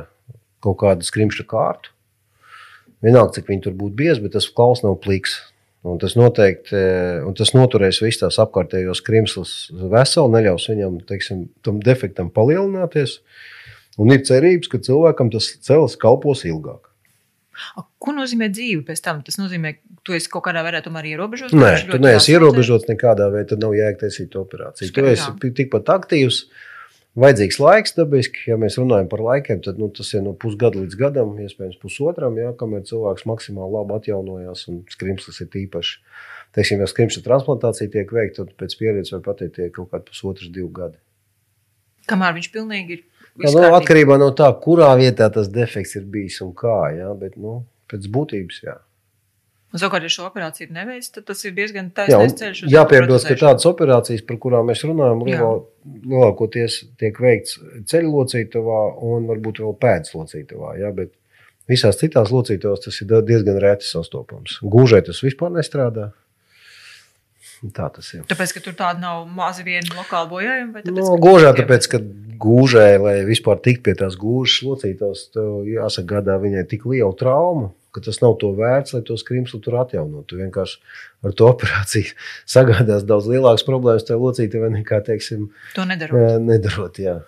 kaut 0.64 0.80
kādu 0.82 1.08
skrimšļu 1.08 1.46
kārtu. 1.48 1.94
Vienalga, 3.06 3.38
cik 3.38 3.52
viņi 3.52 3.68
tur 3.68 3.76
būtu 3.78 3.96
biezi, 4.00 4.24
bet 4.24 4.34
tas 4.36 4.48
klaus 4.52 4.82
nav 4.84 4.98
pliks. 5.04 5.38
Un 5.86 6.00
tas 6.02 6.16
noteikti 6.18 6.80
un 7.28 7.36
tas 7.38 7.52
noturēs 7.54 8.00
visas 8.02 8.24
tās 8.24 8.40
apkārtējos 8.42 9.04
krimslus 9.06 9.52
veselu, 9.70 10.32
neļaus 10.34 10.66
viņam 10.72 10.96
teiksim, 11.06 11.44
tam 11.62 11.78
defektam 11.86 12.32
palielināties. 12.34 13.20
Un 14.02 14.10
ir 14.12 14.26
cerības, 14.26 14.72
ka 14.72 14.82
cilvēkam 14.82 15.30
tas 15.32 15.52
cels 15.64 15.94
kalpos 16.02 16.42
ilgāk. 16.50 16.90
Ko 18.02 18.14
nozīmē 18.16 18.50
dzīve 18.54 18.84
pēc 18.88 19.02
tam? 19.06 19.24
Tas 19.26 19.40
nozīmē, 19.40 19.74
ka 19.78 20.00
tu 20.08 20.16
esi 20.18 20.30
kaut 20.32 20.46
kādā 20.48 20.64
veidā 20.66 20.82
ierobežots. 20.84 21.56
Nē, 21.56 21.74
tu 21.90 22.00
neesi 22.04 22.36
ierobežots 22.36 22.90
nekādā 22.92 23.30
veidā. 23.34 23.54
Tad 23.54 23.64
nav 23.64 23.76
jēga 23.78 24.06
taisīt 24.06 24.36
operāciju. 24.40 24.92
Skaidrā. 24.92 25.14
Tu 25.40 25.50
esi 25.50 25.58
tikpat 25.62 25.92
aktīvs. 25.96 26.46
Vajadzīgs 27.16 27.58
laiks, 27.64 27.94
dabiski, 27.96 28.42
ja 28.50 28.58
mēs 28.60 28.76
runājam 28.76 29.06
par 29.08 29.22
laikiem, 29.24 29.62
tad 29.64 29.78
nu, 29.80 29.88
tas 29.88 30.10
ir 30.12 30.24
no 30.26 30.34
pusgada 30.36 30.82
līdz 30.82 30.98
gadam, 31.00 31.30
iespējams, 31.40 31.78
pusotram, 31.80 32.36
ja, 32.42 32.50
kamēr 32.60 32.82
cilvēks 32.90 33.24
maksimāli 33.30 33.72
labi 33.72 33.96
atjaunojās 33.96 34.66
un 34.68 34.82
skrimslis 34.92 35.40
ir 35.46 35.56
īpaši. 35.62 36.02
Teiksim, 36.60 36.84
ja 36.84 36.90
skrimsla 36.92 37.24
transplantācija 37.24 37.94
tiek 37.94 38.12
veikta, 38.12 38.44
tad 38.44 38.60
pēc 38.60 38.76
pieredzes 38.82 39.16
var 39.16 39.24
pateikt, 39.30 39.62
ka 39.62 39.72
kaut 39.78 39.94
kādi 39.94 40.10
pusotrs, 40.12 40.52
divi 40.52 40.68
gadi. 40.76 41.00
Kamēr 42.12 42.36
viņš 42.36 42.52
pilnīgi 42.52 42.98
ir. 42.98 43.06
Ja, 43.44 43.52
nu, 43.52 43.64
atkarībā 43.76 44.16
no 44.20 44.30
tā, 44.38 44.48
kurā 44.64 44.94
vietā 44.96 45.28
tas 45.34 45.50
defekts 45.52 45.98
ir 46.00 46.06
bijis 46.12 46.40
un 46.46 46.54
kā, 46.56 46.78
ja, 46.96 47.10
bet 47.20 47.36
nu, 47.36 47.66
pēc 47.92 48.08
būtības. 48.12 48.60
Jā. 48.64 48.78
Un, 49.76 49.82
savukārt, 49.82 50.06
ja 50.08 50.14
šo 50.14 50.30
operāciju 50.30 50.72
neveic, 50.72 51.08
tad 51.12 51.26
tas 51.28 51.42
ir 51.44 51.52
diezgan 51.58 51.90
taisnīgs 51.98 52.38
ceļš. 52.40 52.62
Jāpiebilst, 52.72 53.28
ka 53.28 53.36
tādas 53.42 53.68
operācijas, 53.68 54.24
par 54.24 54.40
kurām 54.40 54.70
mēs 54.72 54.86
runājam, 54.88 55.26
lielā, 55.28 55.50
lielākoties 56.14 56.78
tiek 57.02 57.20
veikts 57.20 57.58
ceļu 57.92 58.14
locītavā 58.14 58.82
un 59.04 59.28
varbūt 59.28 59.60
vēl 59.66 59.76
pēdas 59.82 60.16
locītavā. 60.16 60.78
Ja? 60.80 60.94
Bet 60.96 61.12
visās 61.68 62.00
citās 62.00 62.32
locītavās 62.32 62.86
tas 62.88 63.02
ir 63.04 63.12
diezgan 63.28 63.60
reti 63.60 63.90
sastopams. 63.90 64.62
Gūžai 64.64 65.04
tas 65.10 65.20
vispār 65.26 65.52
nestrādā. 65.58 66.14
Tā 67.76 67.88
tas 67.96 68.12
ir. 68.14 68.26
Tāpēc, 68.30 68.56
ka 68.56 68.64
tur 68.66 68.76
tāda 68.78 69.02
nav 69.02 69.24
maza 69.32 69.64
viena 69.66 69.96
lokāla 69.96 70.30
bojājuma? 70.32 70.84
No, 70.92 71.16
gūžā, 71.22 71.54
tāpēc, 71.58 71.88
ka 71.94 72.02
gūžai, 72.42 72.92
lai 73.02 73.16
vispār 73.28 73.62
tiktu 73.64 73.88
pie 73.88 73.96
tās 74.02 74.18
gūžas 74.20 74.62
locītavas, 74.68 75.26
jāsaka, 75.70 76.08
gadā 76.18 76.38
viņai 76.44 76.68
tik 76.72 76.88
liela 76.92 77.16
trauma 77.18 77.72
ka 77.96 78.04
tas 78.04 78.20
nav 78.20 78.36
to 78.42 78.52
vērts, 78.58 78.96
lai 78.96 79.04
to 79.08 79.16
skrimslu 79.20 79.62
tur 79.64 79.78
atjaunotu. 79.80 80.28
Tu 80.34 80.40
vienkārši 80.42 80.82
ar 81.26 81.36
to 81.38 81.48
operāciju 81.54 82.12
sagādās 82.58 83.08
daudz 83.08 83.30
lielākas 83.32 83.64
problēmas 83.68 84.08
tajā 84.08 84.20
locītavā 84.22 84.72
nekā, 84.76 85.00
teiksim, 85.08 85.48
to 85.78 85.88
nedarot. 85.88 86.44
nedarot 86.44 87.00
jā. 87.02 87.22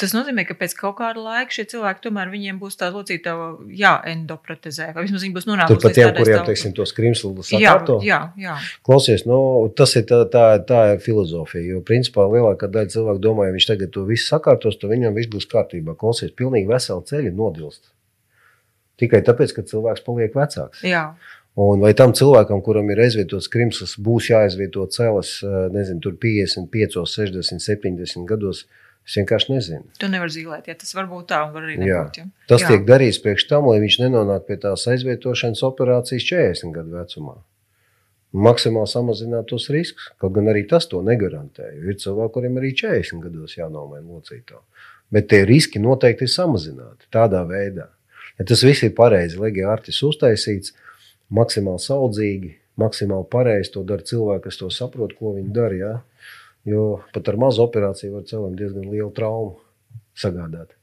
Tas 0.00 0.14
nozīmē, 0.16 0.44
ka 0.48 0.56
pēc 0.58 0.74
kaut 0.78 0.96
kāda 0.98 1.22
laika 1.22 1.54
šie 1.56 1.66
cilvēki 1.72 2.04
tomēr 2.06 2.32
viņiem 2.32 2.58
būs 2.62 2.78
tā 2.80 2.90
locītava 2.94 3.48
jāendopratizē, 3.82 4.90
vai 4.96 5.06
vismaz 5.06 5.26
viņi 5.26 5.36
būs 5.38 5.48
nonākuši 5.48 5.88
līdz 5.88 6.00
tādai 6.00 6.26
kuriem, 6.26 6.44
teiksim, 6.50 6.74
to 6.76 6.86
skrimslu 6.88 7.32
sakārto. 7.46 7.98
Jā, 8.06 8.20
jā, 8.36 8.50
jā. 8.50 8.58
Klausies, 8.86 9.26
nu, 9.28 9.40
tas 9.78 9.96
ir 10.00 10.06
tā, 10.10 10.22
tā, 10.32 10.44
tā 10.68 10.84
ir 10.94 11.02
filozofija, 11.04 11.64
jo 11.74 11.82
principā 11.86 12.28
lielākā 12.28 12.70
daļa 12.72 12.94
cilvēku 12.96 13.24
domā, 13.24 13.48
ja 13.48 13.56
viņš 13.56 13.70
tagad 13.72 13.94
to 13.94 14.06
visu 14.08 14.28
sakārtos, 14.28 14.78
tad 14.80 14.94
viņam 14.94 15.16
viss 15.18 15.32
būs 15.32 15.48
kārtībā. 15.50 15.96
Klausies, 15.98 16.34
pilnīgi 16.36 16.70
veseli 16.70 17.10
ceļi 17.12 17.34
nodilst 17.36 17.92
tikai 19.02 19.22
tāpēc, 19.26 19.54
ka 19.56 19.64
cilvēks 19.66 20.04
paliek 20.06 20.36
vecāks. 20.36 20.82
Jā. 20.86 21.12
Un 21.62 21.82
vai 21.84 21.92
tam 21.96 22.14
cilvēkam, 22.16 22.62
kuram 22.64 22.88
ir 22.94 23.02
aizvietots 23.04 23.50
krimsls, 23.52 23.98
būs 24.00 24.30
jāizvieto 24.30 24.86
cēlas, 24.88 25.34
eh, 25.44 25.58
nezinu, 25.74 26.00
tur 26.00 26.16
55, 26.16 27.04
60, 27.04 27.60
70 27.60 28.24
gados? 28.28 28.64
Es 29.02 29.16
vienkārši 29.18 29.50
nezinu. 29.50 29.86
Tu 29.98 30.08
nevari 30.10 30.30
zīmēt, 30.30 30.68
ja 30.70 30.76
tas 30.78 30.92
var 30.94 31.08
būt 31.10 31.26
tā, 31.32 31.40
un 31.46 31.54
var 31.56 31.64
arī 31.66 31.78
nebūt. 31.80 32.20
Ja. 32.20 32.26
Tas 32.50 32.62
Jā. 32.62 32.68
tiek 32.70 32.84
darīts 32.86 33.18
priekš 33.22 33.48
tam, 33.50 33.66
lai 33.70 33.80
viņš 33.82 33.96
nenonāk 34.04 34.44
pie 34.46 34.60
tās 34.62 34.86
aizvietošanas 34.92 35.64
operācijas 35.66 36.26
40 36.28 36.76
gadu 36.76 36.94
vecumā. 37.00 37.34
Maksimāli 38.32 38.88
samazināt 38.88 39.50
tos 39.50 39.66
riskus. 39.74 40.06
Kaut 40.22 40.32
gan 40.36 40.46
arī 40.48 40.62
tas 40.68 40.86
to 40.88 41.02
negarantē. 41.04 41.66
Ir 41.82 41.98
cilvēki, 42.00 42.32
kuriem 42.36 42.60
arī 42.62 42.70
40 42.78 43.26
gados 43.26 43.58
jānomaina 43.58 44.06
locītā. 44.06 44.62
Bet 45.12 45.28
tie 45.28 45.42
riski 45.44 45.82
noteikti 45.82 46.24
ir 46.24 46.32
samazināti 46.32 47.10
tādā 47.12 47.42
veidā. 47.48 47.90
Ja 48.38 48.46
tas 48.48 48.62
viss 48.64 48.86
ir 48.86 48.94
pareizi, 48.96 49.36
Ligija 49.42 49.68
Artis 49.74 49.98
uztaisīts, 50.06 50.72
maksimāli 51.28 51.82
saudzīgi, 51.84 52.54
maksimāli 52.80 53.28
pareizi 53.34 53.74
to 53.74 53.82
dara 53.84 54.06
cilvēki, 54.08 54.46
kas 54.46 54.62
to 54.62 54.70
saprot, 54.72 55.12
ko 55.18 55.34
viņi 55.36 55.52
dara. 55.52 55.76
Ja? 55.76 55.92
Jo 56.68 57.00
pat 57.14 57.32
ar 57.32 57.40
mazu 57.42 57.64
operāciju 57.64 58.18
var 58.18 58.28
cilvēkam 58.28 58.54
diezgan 58.58 58.86
lielu 58.92 59.10
traumu 59.16 59.56
sagādāt. 60.14 60.76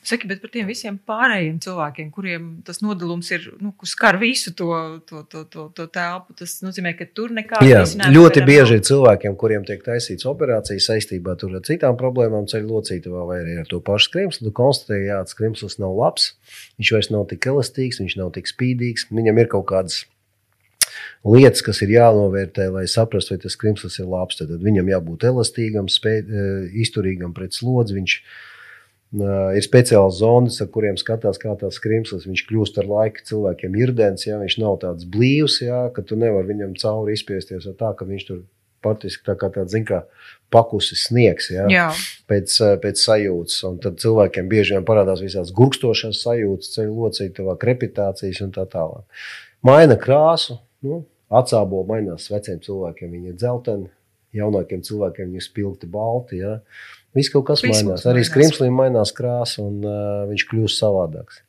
Saki, 0.00 0.24
bet 0.30 0.38
par 0.40 0.48
tiem 0.48 0.64
visiem 0.64 0.94
pārējiem 1.04 1.58
cilvēkiem, 1.60 2.06
kuriem 2.14 2.44
tas 2.64 2.78
nodalījums 2.80 3.28
ir, 3.36 3.42
nu, 3.60 3.74
skar 3.84 4.16
visu 4.20 4.54
to, 4.56 4.70
to, 5.04 5.20
to, 5.28 5.42
to, 5.52 5.66
to 5.76 5.84
telpu, 5.92 6.32
tas 6.38 6.54
nozīmē, 6.64 6.94
ka 6.96 7.04
tur 7.12 7.34
nekāda 7.36 7.82
risinājuma. 7.82 8.14
Ļoti 8.16 8.44
bieži 8.48 8.78
ir 8.78 8.86
cilvēkiem, 8.88 9.36
kuriem 9.42 9.66
tiek 9.68 9.84
taisīts 9.84 10.24
operācijas 10.30 10.88
saistībā 10.88 11.36
ar 11.36 11.60
citām 11.68 12.00
problēmām, 12.00 12.48
ceļu 12.48 12.78
locītavā 12.78 13.26
vai 13.28 13.42
arī 13.42 13.58
ar 13.60 13.68
to 13.68 13.82
pašu 13.84 14.08
skrimslu. 14.08 14.48
Tu 14.48 14.54
konstatēji, 14.56 15.10
ka 15.12 15.20
skrimslis 15.34 15.76
nav 15.84 15.92
labs, 16.00 16.30
viņš 16.80 16.94
vairs 16.96 17.12
nav 17.12 17.28
tik 17.34 17.50
elastīgs, 17.52 18.00
viņš 18.00 18.16
nav 18.22 18.32
tik 18.38 18.48
spīdīgs, 18.48 19.10
viņam 19.12 19.44
ir 19.44 19.52
kaut 19.52 19.68
kādas 19.68 20.06
lietas, 21.24 21.64
kas 21.66 21.82
ir 21.84 21.96
jānovērtē, 21.96 22.70
lai 22.74 22.86
saprastu, 22.90 23.34
vai 23.34 23.42
tas 23.42 23.58
krimslis 23.60 23.98
ir 24.00 24.08
labs. 24.10 24.40
Tad 24.40 24.52
viņam 24.60 24.92
jābūt 24.92 25.26
elastīgam, 25.32 25.90
spē, 25.90 26.14
eh, 26.20 26.70
izturīgam 26.84 27.34
pret 27.36 27.56
slodzi. 27.56 27.98
Viņš 28.00 28.22
Ir 29.10 29.64
speciāls 29.66 30.20
zonas, 30.20 30.60
ar 30.62 30.68
kuriem 30.70 30.94
skatās, 30.94 31.34
kā 31.42 31.56
tās 31.58 31.80
krimslis. 31.82 32.28
Viņš 32.30 32.44
kļūst 32.46 32.76
ar 32.78 32.86
laiku 32.86 33.24
cilvēkiem 33.26 33.74
irdens, 33.82 34.22
ja 34.28 34.38
viņš 34.38 34.56
nav 34.62 34.76
tāds 34.84 35.02
blīvs, 35.02 35.56
ja, 35.66 35.88
ka 35.90 36.04
tu 36.06 36.14
nevari 36.14 36.52
viņam 36.52 36.76
cauri 36.78 37.16
izspiesties 37.18 37.66
ar 37.66 37.74
tā, 37.74 37.90
ka 37.98 38.06
viņš 38.06 38.26
tur 38.28 38.44
patiesībā 38.86 39.32
tā 39.32 39.36
kā 39.40 39.50
tāds, 39.56 39.74
zin, 39.74 39.84
kā 39.88 40.04
pakusi 40.54 40.94
sniegs 40.98 41.50
ja, 41.50 41.66
Jā. 41.70 41.88
pēc, 42.30 42.54
pēc 42.84 43.02
sajūtas. 43.02 43.58
Un 43.66 43.82
tad 43.82 43.98
cilvēkiem 44.02 44.48
bieži 44.50 44.76
vien 44.76 44.86
parādās 44.86 45.24
visādas 45.24 45.50
gurkstošas 45.58 46.22
sajūtas, 46.22 46.72
ceļu 46.76 46.96
locītavā, 47.02 47.58
krepitācijas 47.60 48.44
un 48.46 48.54
tā 48.54 48.68
tālāk. 48.70 49.26
Maina 49.66 49.98
krāsu, 50.00 50.60
nu, 50.86 51.02
atsābo 51.30 51.82
mainās 51.88 52.30
veciem 52.32 52.60
cilvēkiem, 52.64 53.12
viņi 53.14 53.32
ir 53.32 53.38
dzelteni, 53.38 53.90
jaunākiem 54.36 54.82
cilvēkiem 54.86 55.30
viņi 55.30 55.40
ir 55.40 55.46
spilgti 55.46 55.90
balti. 55.90 56.40
Ja. 56.42 56.58
Viss 57.16 57.32
kaut 57.32 57.48
kas 57.48 57.64
Viss 57.64 57.82
mainās. 57.82 58.06
Arī 58.06 58.24
skrimslim 58.26 58.74
mainās 58.76 59.14
krāsa 59.16 59.64
un 59.64 59.80
uh, 59.82 60.26
viņš 60.30 60.46
kļūst 60.50 60.82
savādāks. 60.82 61.42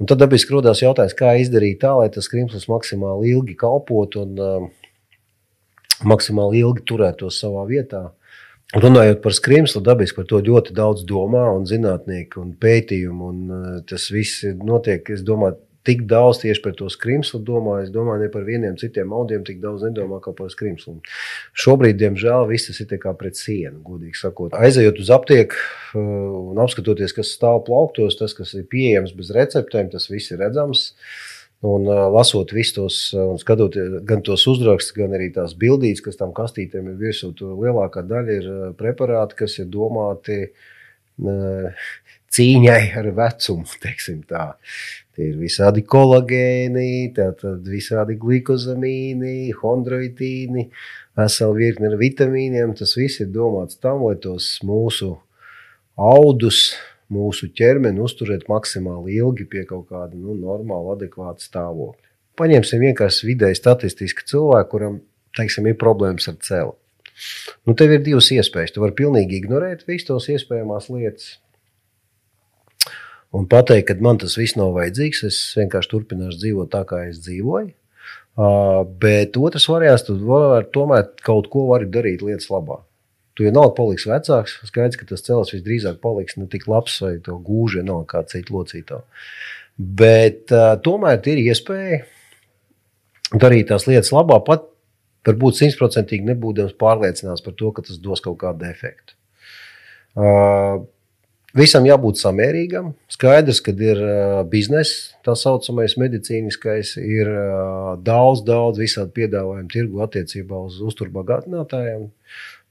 Un 0.00 0.08
tad 0.08 0.20
dabiski 0.22 0.54
rodās 0.54 0.80
jautājums, 0.80 1.16
kā 1.16 1.34
izdarīt 1.36 1.82
tā, 1.82 1.92
lai 1.98 2.08
tas 2.12 2.28
krimslis 2.32 2.70
maksimāli 2.72 3.34
ilgi 3.34 3.56
kalpotu 3.60 4.24
un 4.24 4.40
uh, 4.40 4.68
maksimāli 6.08 6.62
ilgi 6.64 6.86
turētos 6.88 7.40
savā 7.42 7.66
vietā. 7.68 8.06
Runājot 8.70 9.18
par 9.24 9.34
skrimslu, 9.34 9.82
dabiski 9.82 10.20
par 10.20 10.28
to 10.30 10.38
ļoti 10.46 10.72
daudz 10.76 11.02
domā, 11.08 11.48
un 11.56 11.66
zinātnieki 11.68 12.38
un 12.40 12.52
pētījumi. 12.60 13.28
Un, 13.32 13.40
uh, 13.50 13.74
tas 13.88 14.08
viss 14.14 14.46
notiek, 14.64 15.08
es 15.12 15.24
domāju, 15.26 15.58
tik 15.86 16.04
daudz 16.10 16.42
tieši 16.42 16.62
par 16.64 16.74
to 16.78 16.90
skrimslu 16.92 17.40
domā. 17.46 17.78
Es 17.84 17.92
domāju, 17.94 18.24
ne 18.24 18.30
par 18.32 18.44
vieniem 18.46 18.76
citiem 18.80 19.14
audiem 19.16 19.44
tik 19.46 19.62
daudz 19.62 19.86
nedomā 19.88 20.20
kā 20.24 20.34
par 20.36 20.52
skrimslu. 20.52 20.98
Šobrīd, 21.56 21.98
diemžēl, 22.00 22.46
viss 22.50 22.70
tas 22.70 22.82
ir 22.84 23.00
kā 23.00 23.14
pret 23.16 23.40
sienu, 23.40 23.80
godīgi 23.86 24.20
sakot. 24.20 24.54
Aizejot 24.56 25.00
uz 25.00 25.10
aptieku 25.16 25.56
uh, 25.56 26.04
un 26.52 26.62
apskatoties, 26.62 27.16
kas 27.16 27.34
stāv 27.36 27.64
plauktos, 27.68 28.20
tas, 28.20 28.36
kas 28.36 28.54
ir 28.58 28.68
pieejams 28.70 29.16
bez 29.16 29.32
receptēm, 29.36 29.92
tas 29.92 30.10
viss 30.12 30.34
ir 30.34 30.42
redzams. 30.44 30.90
Uh, 30.90 31.30
Un 31.60 31.84
uh, 31.84 32.06
lasot 32.08 32.54
visus 32.56 32.72
tos, 32.72 32.98
un 33.12 33.36
skatoties 33.36 33.98
gan 34.08 34.22
tos 34.24 34.46
uzrakstus, 34.48 34.94
gan 34.96 35.12
arī 35.12 35.26
tās 35.34 35.52
bildītas, 35.60 36.00
kas 36.06 36.16
tam 36.16 36.32
kastītēm 36.32 36.88
ir 36.88 36.96
virsū, 37.02 37.34
tur 37.36 37.58
lielākā 37.60 38.00
daļa 38.08 38.36
ir 38.38 38.46
preparāti, 38.80 39.36
kas 39.42 39.58
ir 39.60 39.68
domāti 39.68 40.38
uh, 40.48 41.90
cīņai 42.34 42.82
ar 42.98 43.10
vecumu. 43.16 43.66
Tie 43.80 45.26
ir 45.26 45.38
visādi 45.40 45.82
kolagēni, 45.82 47.10
tātad 47.16 47.66
visādi 47.66 48.16
glikozamīni, 48.20 49.50
chondroitīni, 49.58 50.68
vesela 51.18 51.56
virkne 51.56 51.90
ar 51.90 51.98
vitamīniem. 52.00 52.76
Tas 52.78 52.94
viss 52.98 53.20
ir 53.24 53.32
domāts 53.34 53.80
tam, 53.82 54.06
lai 54.06 54.16
tos 54.22 54.54
mūsu 54.66 55.16
audus 56.00 56.70
mūsu 57.10 57.50
ķermeni 57.58 58.00
uzturēt 58.04 58.46
maksimāli 58.50 59.18
ilgi 59.18 59.46
pie 59.50 59.64
kaut 59.68 59.88
kāda 59.90 60.14
nu, 60.14 60.36
normāla, 60.38 60.94
adekvāta 60.94 61.42
stāvokļa. 61.42 62.06
Paņemsim 62.38 62.84
vienkārši 62.86 63.26
vidēji 63.28 63.58
statistiski 63.58 64.24
cilvēku, 64.30 64.70
kuram 64.70 65.00
teiksim, 65.36 65.66
ir 65.66 65.76
problēmas 65.80 66.30
ar 66.30 66.38
celu. 66.46 66.76
Nu, 67.68 67.74
tev 67.76 67.92
ir 67.92 68.04
divas 68.06 68.30
iespējas. 68.32 68.72
Tu 68.72 68.80
vari 68.80 68.96
pilnīgi 68.96 69.40
ignorēt 69.42 69.84
visas 69.90 70.08
tos 70.08 70.30
iespējamās 70.32 70.88
lietas. 70.94 71.34
Un 73.36 73.46
pateikt, 73.50 73.86
ka 73.88 74.02
man 74.02 74.18
tas 74.18 74.34
viss 74.38 74.56
nav 74.58 74.72
vajadzīgs, 74.74 75.22
es 75.28 75.36
vienkārši 75.58 75.90
turpināšu 75.92 76.40
dzīvot 76.42 76.70
tā, 76.72 76.82
kā 76.88 77.04
es 77.06 77.20
dzīvoju. 77.22 77.70
Uh, 78.40 78.82
bet 79.02 79.36
otrs 79.38 79.66
variants, 79.70 80.06
tu 80.06 80.16
vari 80.24 80.66
tomēr 80.74 81.10
kaut 81.26 81.50
ko 81.52 81.66
darīt 81.84 82.24
lietas 82.24 82.48
labā. 82.50 82.80
Tu 83.38 83.46
vienalga 83.46 83.74
paliks 83.76 84.06
vecāks, 84.08 84.56
skaidrs, 84.66 84.98
ka 84.98 85.06
tas 85.06 85.22
cels 85.26 85.52
visdrīzāk 85.54 86.00
paliks 86.02 86.38
ne 86.38 86.48
tik 86.50 86.66
labs 86.70 86.96
vai 87.04 87.18
to 87.22 87.36
gūži, 87.38 87.80
vienalga 87.80 88.08
kā 88.14 88.24
citu 88.30 88.56
locītā. 88.56 89.02
Bet 89.78 90.50
uh, 90.54 90.74
tomēr 90.82 91.22
ir 91.30 91.42
iespēja 91.44 92.02
darīt 93.38 93.70
tās 93.70 93.86
lietas 93.86 94.10
labā, 94.14 94.40
pat 94.46 94.66
varbūt 95.28 95.60
simtprocentīgi 95.60 96.26
nebūdams 96.32 96.74
pārliecināts 96.80 97.44
par 97.44 97.54
to, 97.58 97.70
ka 97.76 97.84
tas 97.86 98.00
dos 98.02 98.22
kaut 98.24 98.40
kādu 98.42 98.66
efektu. 98.70 99.14
Uh, 100.18 100.82
Visam 101.56 101.86
jābūt 101.88 102.20
samērīgam. 102.20 102.92
Skaidrs, 103.10 103.58
ka 103.66 103.74
ir 103.74 104.00
biznesa, 104.52 105.16
tā 105.26 105.34
saucamais 105.38 105.96
medicīniskais, 105.98 106.94
ir 107.02 107.30
daudz, 108.06 108.44
daudz 108.46 108.78
visādi 108.78 109.16
piedāvājumu 109.18 109.70
tirgu 109.72 110.04
attiecībā 110.06 110.60
uz 110.68 110.78
uzturbagātinātājiem. 110.86 112.06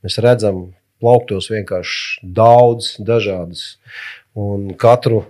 Mēs 0.05 0.19
redzam, 0.23 0.69
plauktos 1.03 1.49
vienkārši 1.51 2.27
daudz 2.35 2.93
dažādas. 3.03 3.77
Un 4.39 4.69
katru 4.79 5.25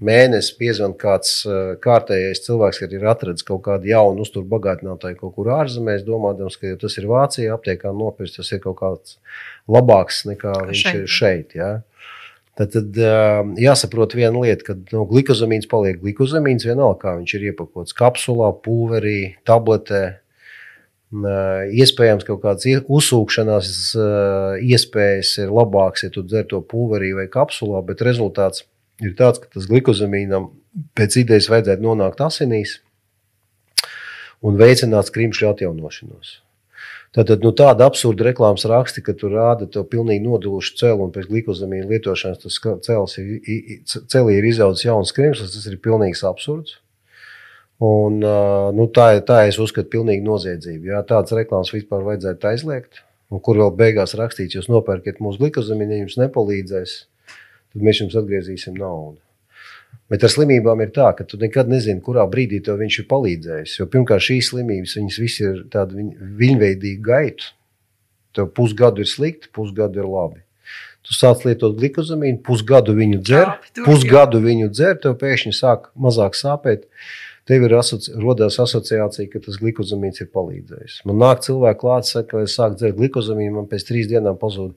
mēnesi 0.00 0.54
piezvan 0.58 0.94
kāds 0.98 1.42
kārtējais 1.84 2.42
cilvēks, 2.46 2.80
kas 2.82 2.94
ir 2.96 3.06
atradzis 3.10 3.46
kaut 3.46 3.62
kādu 3.66 3.90
jaunu 3.90 4.24
uzturu 4.24 4.48
bagātinātāju 4.50 5.18
kaut 5.20 5.36
kur 5.36 5.52
ārzemēs, 5.60 6.06
domājot, 6.06 6.56
ka 6.58 6.74
tas 6.80 6.96
ir 6.98 7.08
Vācijā, 7.10 7.54
aptiekā 7.54 7.92
nopirkt, 7.94 8.38
tas 8.40 8.50
ir 8.54 8.62
kaut 8.64 8.80
kāds 8.80 9.18
labāks 9.70 10.24
nekā 10.30 10.56
viņš 10.70 10.84
šeit. 10.86 10.98
ir 10.98 11.14
šeit. 11.18 11.56
Ja? 11.58 11.70
Tad, 12.60 12.74
tad 12.74 12.98
jāsaprot 13.56 14.12
viena 14.18 14.42
lieta, 14.42 14.66
ka 14.66 14.74
no 14.92 15.06
glikozamīns 15.08 15.68
paliek 15.70 15.96
glikozamīns 16.02 16.66
vienalga, 16.68 16.98
kā 17.00 17.14
viņš 17.16 17.32
ir 17.38 17.46
iepakots 17.50 17.96
kapsulā, 17.96 18.50
pulverī, 18.66 19.38
tabletē. 19.48 20.02
Iespējams, 21.10 22.26
ka 22.26 22.34
kaut 22.34 22.42
kādas 22.44 22.84
uzsūkšanās 22.84 23.70
iespējas 24.60 25.32
ir 25.40 25.54
labākas, 25.56 26.04
ja 26.04 26.12
tu 26.12 26.22
dzer 26.26 26.44
to 26.52 26.60
pulverī 26.60 27.14
vai 27.16 27.24
kapsulā, 27.32 27.80
bet 27.86 28.04
rezultāts 28.04 28.66
ir 29.00 29.16
tāds, 29.16 29.40
ka 29.40 29.48
tas 29.56 29.66
glikozamīnam 29.70 30.52
pēc 31.00 31.16
idejas 31.24 31.48
vajadzētu 31.50 31.86
nonākt 31.88 32.20
asinīs 32.28 32.76
un 34.44 34.60
veicināt 34.60 35.08
skrimšļu 35.08 35.50
atjaunošanos. 35.54 36.36
Tātad 37.16 37.42
nu, 37.42 37.50
tāda 37.56 37.88
absurda 37.90 38.28
reklāmas 38.28 38.62
raksti, 38.70 39.02
ka 39.02 39.16
tur 39.18 39.34
rāda 39.34 39.66
to 39.66 39.82
pilnīgi 39.82 40.22
nodulušu 40.22 40.76
celu 40.78 41.08
un 41.08 41.10
pēc 41.14 41.26
glikozamīna 41.30 41.88
lietošanas 41.90 42.44
tas 42.44 42.58
cels 42.86 43.16
ir, 43.18 43.32
celī 43.90 44.36
ir 44.38 44.46
izaudzis 44.52 44.86
jauns 44.86 45.10
skrimslis, 45.10 45.56
tas 45.56 45.66
ir 45.66 45.80
pilnīgs 45.82 46.22
absurds. 46.28 46.78
Un, 47.80 48.20
nu, 48.76 48.86
tā, 48.92 49.08
tā 49.26 49.40
es 49.48 49.58
uzskatu, 49.58 49.88
pilnīgi 49.90 50.22
noziedzība. 50.22 50.92
Jā, 50.92 51.00
tādas 51.08 51.32
reklāmas 51.34 51.72
vispār 51.72 52.04
vajadzētu 52.06 52.50
aizliegt. 52.52 53.00
Un 53.30 53.40
kur 53.42 53.58
vēl 53.58 53.72
beigās 53.78 54.14
rakstīts, 54.18 54.58
jūs 54.58 54.68
nopērkat 54.70 55.22
mūsu 55.22 55.40
glikozamīnu, 55.40 55.94
ja 55.94 56.04
jums 56.04 56.18
nepalīdzēs, 56.20 56.94
tad 57.72 57.86
mēs 57.86 58.02
jums 58.02 58.18
atgriezīsim 58.18 58.78
naudu. 58.78 59.18
Bet 60.10 60.24
ar 60.26 60.32
slimībām 60.32 60.80
ir 60.82 60.90
tā, 60.90 61.12
ka 61.14 61.24
tu 61.28 61.38
nekad 61.38 61.70
nezini, 61.70 62.02
kurā 62.02 62.24
brīdī 62.30 62.58
tev 62.66 62.80
viņš 62.82 62.96
ir 62.98 63.06
palīdzējis. 63.12 63.76
Jo 63.78 63.86
pirmkārt, 63.92 64.24
šīs 64.26 64.50
slimības, 64.50 64.96
viņas 64.98 65.18
visas 65.22 65.42
ir 65.44 65.60
tāda 65.70 65.94
viņ, 65.94 66.08
viņveidīga 66.40 67.04
gaita. 67.06 67.52
Tev 68.34 68.50
pusgadu 68.54 69.04
ir 69.04 69.10
slikti, 69.10 69.50
pusgadu 69.54 70.02
ir 70.02 70.08
labi. 70.10 70.42
Tu 71.06 71.14
sāc 71.16 71.46
lietot 71.46 71.78
glikozamīnu, 71.78 72.42
pusgadu 72.46 72.92
viņu 72.98 73.22
dzer, 73.22 73.54
pusgadu 73.86 74.42
viņu 74.42 74.68
dzer, 74.74 74.98
tev 75.02 75.14
pēkšņi 75.22 75.54
sāk 75.56 75.88
mazāk 75.94 76.36
sāpēt. 76.38 76.88
Tev 77.50 77.64
ir 77.66 77.72
asoci 77.74 78.12
rodās 78.14 78.60
asociācija, 78.62 79.26
ka 79.32 79.40
tas 79.42 79.56
glikozamīns 79.58 80.22
ir 80.22 80.28
palīdzējis. 80.30 81.00
Man 81.10 81.18
nāk 81.18 81.40
cilvēki 81.42 81.80
klāt, 81.80 82.06
saka, 82.06 82.28
ka 82.30 82.42
es 82.46 82.54
sāku 82.54 82.78
dzert 82.78 82.98
glikozamīnu, 83.00 83.56
man 83.56 83.66
pēc 83.70 83.88
trīs 83.88 84.06
dienām 84.10 84.38
pazūd 84.38 84.76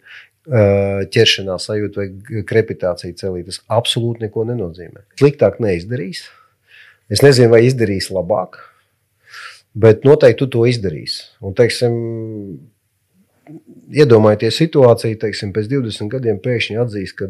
ķeršanās 1.14 1.68
sajūta 1.70 2.02
vai 2.02 2.44
krepitācija 2.50 3.16
celī. 3.20 3.44
Tas 3.46 3.62
absolūti 3.72 4.26
neko 4.26 4.48
nenozīmē. 4.50 5.06
Sliktāk 5.22 5.62
neizdarīs. 5.64 6.26
Es 7.14 7.22
nezinu, 7.22 7.52
vai 7.54 7.62
izdarīs 7.68 8.10
labāk, 8.16 8.58
bet 9.78 10.08
noteikti 10.08 10.42
tu 10.42 10.50
to 10.56 10.66
izdarīsi. 10.66 11.28
Un, 11.46 11.54
teiksim, 11.58 11.94
iedomājieties 13.94 14.60
situāciju, 14.64 15.20
teiksim, 15.22 15.54
pēc 15.54 15.70
20 15.76 16.10
gadiem 16.10 16.42
pēkšņi 16.42 16.82
atzīst, 16.88 17.20
ka. 17.20 17.30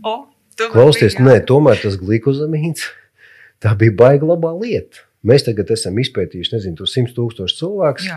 O, 0.00 0.16
Klausieties, 0.62 1.18
nē, 1.20 1.40
tomēr 1.48 1.80
tas 1.82 2.00
glikozamīns 2.00 2.88
tā 3.62 3.72
bija 3.78 3.96
baigta 4.02 4.28
labā 4.34 4.52
lieta. 4.58 5.06
Mēs 5.22 5.44
tagad 5.46 5.68
esam 5.70 6.00
izpētījuši, 6.02 6.50
nezinu, 6.56 6.76
tur 6.80 6.88
100 6.90 7.14
tūkstoši 7.14 7.58
cilvēku. 7.60 8.14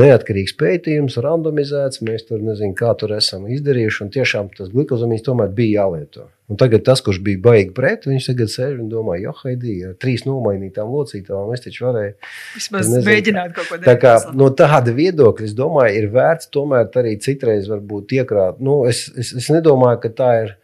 Neatkarīgs 0.00 0.54
pētījums, 0.56 1.18
randomizēts. 1.20 2.00
Mēs 2.08 2.24
tur 2.30 2.40
nezinām, 2.40 2.72
kā 2.76 2.94
tur 2.96 3.12
esam 3.18 3.44
izdarījuši. 3.52 4.00
Un 4.06 4.12
tiešām 4.14 4.48
tas 4.56 4.70
glikozamīns 4.72 5.26
tomēr 5.26 5.52
bija 5.52 5.82
jālieto. 5.82 6.24
Un 6.48 6.56
tagad 6.56 6.86
tas, 6.86 7.02
kurš 7.04 7.18
bija 7.24 7.42
baigi 7.44 7.74
pret, 7.76 8.06
viņš 8.08 8.30
tagad 8.30 8.48
sēž 8.48 8.78
un 8.80 8.86
domā, 8.88 9.18
jo 9.20 9.34
haidī, 9.42 9.74
ar 9.90 9.98
trīs 10.00 10.24
nomainītām 10.24 10.88
locītām 10.88 11.50
es 11.52 11.66
taču 11.66 11.84
varēju. 11.84 12.14
Vismaz 12.54 12.94
mēģināt 13.04 13.52
kaut 13.58 13.68
ko 13.68 13.76
darīt. 13.76 13.90
Tā 13.90 13.96
kā, 14.00 14.14
no 14.40 14.48
tāda 14.56 14.94
viedokļa, 14.96 15.50
es 15.50 15.52
domāju, 15.58 15.98
ir 16.00 16.08
vērts 16.14 16.48
tomēr 16.56 16.88
arī 17.02 17.18
citreiz 17.20 17.68
varbūt 17.68 18.16
iekrāt. 18.22 18.64
Nu, 18.64 18.80
es, 18.88 19.04
es, 19.20 19.34
es 19.36 19.50
nedomāju, 19.52 20.00
ka 20.06 20.14
tā 20.22 20.30
ir 20.46 20.56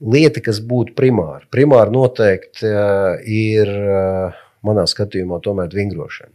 lieta, 0.00 0.42
kas 0.44 0.60
būtu 0.64 0.94
primāra. 0.98 1.44
Primāra 1.54 1.92
noteikti 1.92 2.68
uh, 2.70 3.16
ir, 3.24 3.70
uh, 3.70 4.42
manā 4.66 4.86
skatījumā, 4.90 5.40
tomēr 5.44 5.74
vingrošana. 5.74 6.34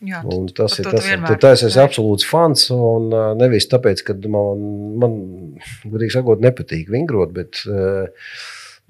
Jā, 0.00 0.22
un 0.24 0.46
tas 0.56 0.78
ir 0.80 0.86
tas, 0.88 1.04
kas 1.04 1.40
tas 1.42 1.62
ir 1.66 1.82
absolūts 1.82 2.24
fans. 2.24 2.70
Un, 2.72 3.10
uh, 3.12 3.32
nevis 3.36 3.68
tāpēc, 3.68 4.00
ka 4.06 4.16
man, 4.32 4.62
man 5.02 5.18
gudīgi 5.84 6.16
sakot, 6.16 6.40
nepatīk 6.40 6.88
vingrot, 6.92 7.34
bet, 7.36 7.60
uh, 7.68 8.08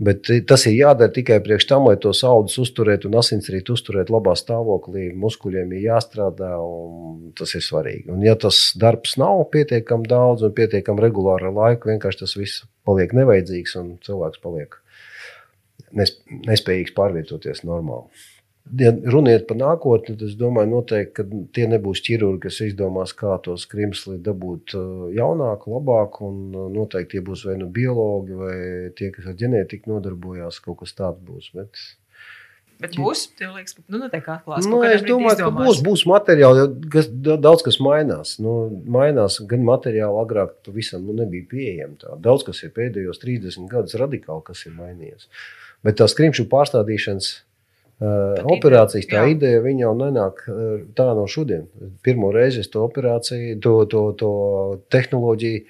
bet 0.00 0.30
tas 0.48 0.64
ir 0.68 0.76
jādara 0.78 1.12
tikai 1.12 1.38
priekš 1.44 1.66
tam, 1.68 1.86
lai 1.90 1.98
tos 2.00 2.22
audus 2.26 2.56
uzturētu 2.62 3.10
un 3.10 3.18
asinsrītu 3.20 3.76
uzturētu 3.76 4.14
labā 4.14 4.34
stāvoklī. 4.38 5.10
Muskuļiem 5.20 5.74
ir 5.76 5.86
jāstrādā, 5.90 6.54
un 6.64 7.34
tas 7.38 7.54
ir 7.58 7.64
svarīgi. 7.64 8.08
Un, 8.14 8.24
ja 8.24 8.36
tas 8.40 8.70
darbs 8.80 9.18
nav 9.20 9.44
pietiekami 9.52 10.08
daudz 10.10 10.46
un 10.46 10.56
pietiekami 10.56 11.04
regulāri 11.04 11.50
ar 11.50 11.56
laiku, 11.56 11.92
vienkārši 11.92 12.24
tas 12.24 12.36
viss 12.38 12.64
paliek 12.88 13.12
nevajadzīgs 13.16 13.76
un 13.80 13.94
cilvēks 14.06 14.42
paliek 14.42 14.78
nespējīgs 15.96 16.94
pārvietoties 16.96 17.64
normāli. 17.66 18.08
Ja 18.78 18.90
runiet 18.92 19.48
par 19.48 19.56
nākotni, 19.58 20.14
tad 20.14 20.28
es 20.28 20.36
domāju, 20.38 20.70
noteikti, 20.76 21.14
ka 21.16 21.24
tie 21.56 21.64
nebūs 21.70 22.02
ķirurgi, 22.06 22.44
kas 22.44 22.60
izdomās, 22.68 23.14
kā 23.18 23.34
to 23.42 23.56
skrimsli 23.58 24.18
dabūt 24.22 24.76
jaunāku, 25.16 25.72
labāku. 25.74 26.28
Noteikti 26.70 27.16
tie 27.16 27.24
būs 27.26 27.46
vai 27.48 27.56
nu 27.58 27.70
biologi, 27.72 28.36
vai 28.38 28.58
tie, 28.98 29.10
kas 29.14 29.32
ar 29.32 29.38
ģenētiku 29.40 29.90
nodarbojās, 29.90 30.60
kaut 30.62 30.84
kas 30.84 30.94
tāds 30.98 31.18
būs. 31.26 31.50
Bet 31.56 31.82
Bet 32.80 32.94
būs, 32.96 33.26
tev 33.36 33.58
liekas, 33.58 33.74
nu, 33.92 33.98
noteikti 34.00 34.30
atklās. 34.32 34.64
Nu, 34.64 34.78
es 34.88 35.02
domāju, 35.04 35.36
ka 35.42 35.50
būs, 35.52 35.82
būs 35.84 36.06
materiāli, 36.08 36.64
kas, 36.92 37.10
daudz 37.12 37.64
kas 37.66 37.76
mainās. 37.84 38.38
Nu, 38.40 38.54
mainās 38.88 39.36
gan 39.50 39.66
materiāli, 39.66 40.16
agrāk 40.22 40.54
pavisam 40.64 41.04
nu, 41.04 41.16
nebija 41.18 41.44
pieejami. 41.50 41.98
Tā. 42.00 42.16
Daudz 42.24 42.46
kas 42.48 42.62
ir 42.64 42.72
pēdējos 42.76 43.20
30 43.20 43.68
gadus 43.68 43.98
radikāli, 44.00 44.46
kas 44.46 44.64
ir 44.64 44.72
mainījies. 44.78 45.28
Bet 45.84 46.00
tā 46.00 46.08
skrimšu 46.08 46.46
pārstādīšanas 46.48 47.30
uh, 48.00 48.40
operācijas, 48.56 49.08
tā 49.10 49.24
jā. 49.24 49.36
ideja, 49.36 49.62
jau 49.84 49.94
nenāk 49.98 50.42
uh, 50.48 50.74
tā 50.96 51.10
no 51.16 51.28
šodien. 51.30 51.68
Pirmo 52.04 52.32
reizi 52.34 52.64
es 52.64 52.72
to 52.72 52.84
operāciju, 52.86 53.56
to, 53.62 53.76
to, 53.92 54.04
to 54.20 54.34
tehnoloģiju 54.92 55.64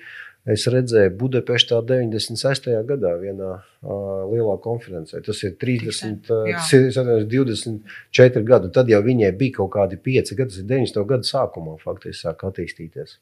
es 0.49 0.64
redzēju 0.73 1.12
Budapeštā 1.21 1.83
96. 1.85 2.71
gadā 2.88 3.12
vienā 3.21 3.51
uh, 3.61 4.23
lielā 4.31 4.57
konferencē. 4.62 5.21
Tas 5.25 5.43
ir 5.45 5.57
30, 5.61 6.31
uh, 6.33 6.49
tas 6.57 6.73
ir 6.77 7.27
24 7.35 8.45
gadi. 8.49 8.71
Tad 8.75 8.88
jau 8.90 9.03
viņai 9.05 9.31
bija 9.37 9.59
kaut 9.61 9.75
kādi 9.77 10.01
5 10.01 10.33
gadi, 10.38 10.55
tas 10.55 10.62
ir 10.62 10.71
90. 10.71 11.05
gada 11.12 11.29
sākumā 11.29 11.77
faktiski 11.83 12.23
sāk 12.23 12.47
attīstīties. 12.49 13.19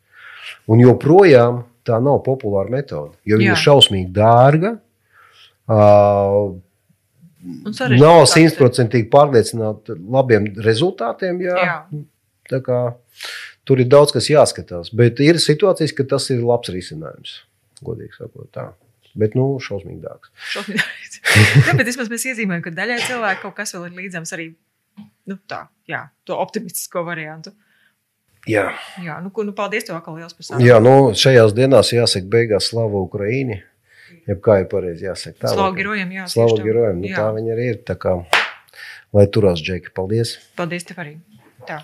Un 0.71 0.85
joprojām 0.85 1.65
tā 1.87 1.99
nav 2.05 2.23
populāra 2.27 2.71
metode, 2.79 3.17
jo 3.27 3.41
viņa 3.41 3.57
ir 3.57 3.63
šausmīgi 3.67 4.15
dārga. 4.15 4.77
Uh, 5.69 6.55
nav 7.99 8.23
simtprocentīgi 8.31 9.09
pārliecināta 9.13 9.97
labiem 9.99 10.51
rezultātiem. 10.65 11.43
Jā. 11.47 11.59
Jā. 11.65 12.61
Kā 12.65 12.79
Tur 13.69 13.83
ir 13.83 13.89
daudz 13.93 14.15
kas 14.17 14.31
jāskatās, 14.33 14.89
bet 14.97 15.19
ir 15.21 15.37
situācijas, 15.45 15.93
ka 15.93 16.07
tas 16.09 16.31
ir 16.33 16.41
labs 16.41 16.71
risinājums. 16.73 17.35
Godīgi 17.85 18.17
sakot, 18.17 18.47
tā. 18.55 18.71
Bet, 19.19 19.35
nu, 19.37 19.59
šausmīgi 19.61 20.01
dārgs. 20.01 20.31
jā, 21.67 21.75
bet 21.77 21.85
vismaz 21.85 22.09
mēs 22.09 22.25
iezīmējam, 22.31 22.63
ka 22.65 22.73
daļai 22.73 22.99
cilvēku 23.05 23.43
kaut 23.45 23.57
kas 23.59 23.75
vēl 23.75 23.91
ir 23.91 23.99
līdzams 23.99 24.33
arī 24.37 24.47
nu, 25.29 25.37
tā, 25.51 25.67
jā, 25.91 26.07
to 26.25 26.39
optimistisko 26.41 27.03
variantu. 27.05 27.53
Jā, 28.49 28.71
jā 29.05 29.19
nu, 29.21 29.33
ko, 29.35 29.45
nu, 29.45 29.53
paldies 29.57 29.85
tev 29.85 29.99
atkal 29.99 30.17
liels 30.17 30.37
par 30.39 30.49
sarunu. 30.49 30.65
Jā, 30.65 30.79
nu, 30.81 30.95
šajās 31.19 31.53
dienās 31.59 31.93
jāsaka 31.93 32.31
beigās 32.33 32.71
slavu 32.73 33.05
Ukraini. 33.05 33.61
Jeb 34.29 34.43
kā 34.45 34.61
ir 34.63 34.69
pareizi 34.73 35.09
jāsaka. 35.09 35.41
Tā, 35.45 35.53
slavu 35.55 35.77
gerojiem, 35.79 36.17
jā. 36.19 36.27
Slavu 36.33 36.59
gerojiem, 36.65 37.03
nu, 37.03 37.13
jā. 37.13 37.21
tā 37.21 37.29
viņi 37.37 37.55
arī 37.57 37.69
ir. 37.75 37.85
Tā 37.89 37.99
kā, 38.01 38.17
lai 39.17 39.29
turās, 39.35 39.63
Džeki, 39.65 39.95
paldies. 39.97 40.39
Paldies 40.59 40.89
tev 40.89 41.05
arī. 41.05 41.17
Tā. 41.69 41.83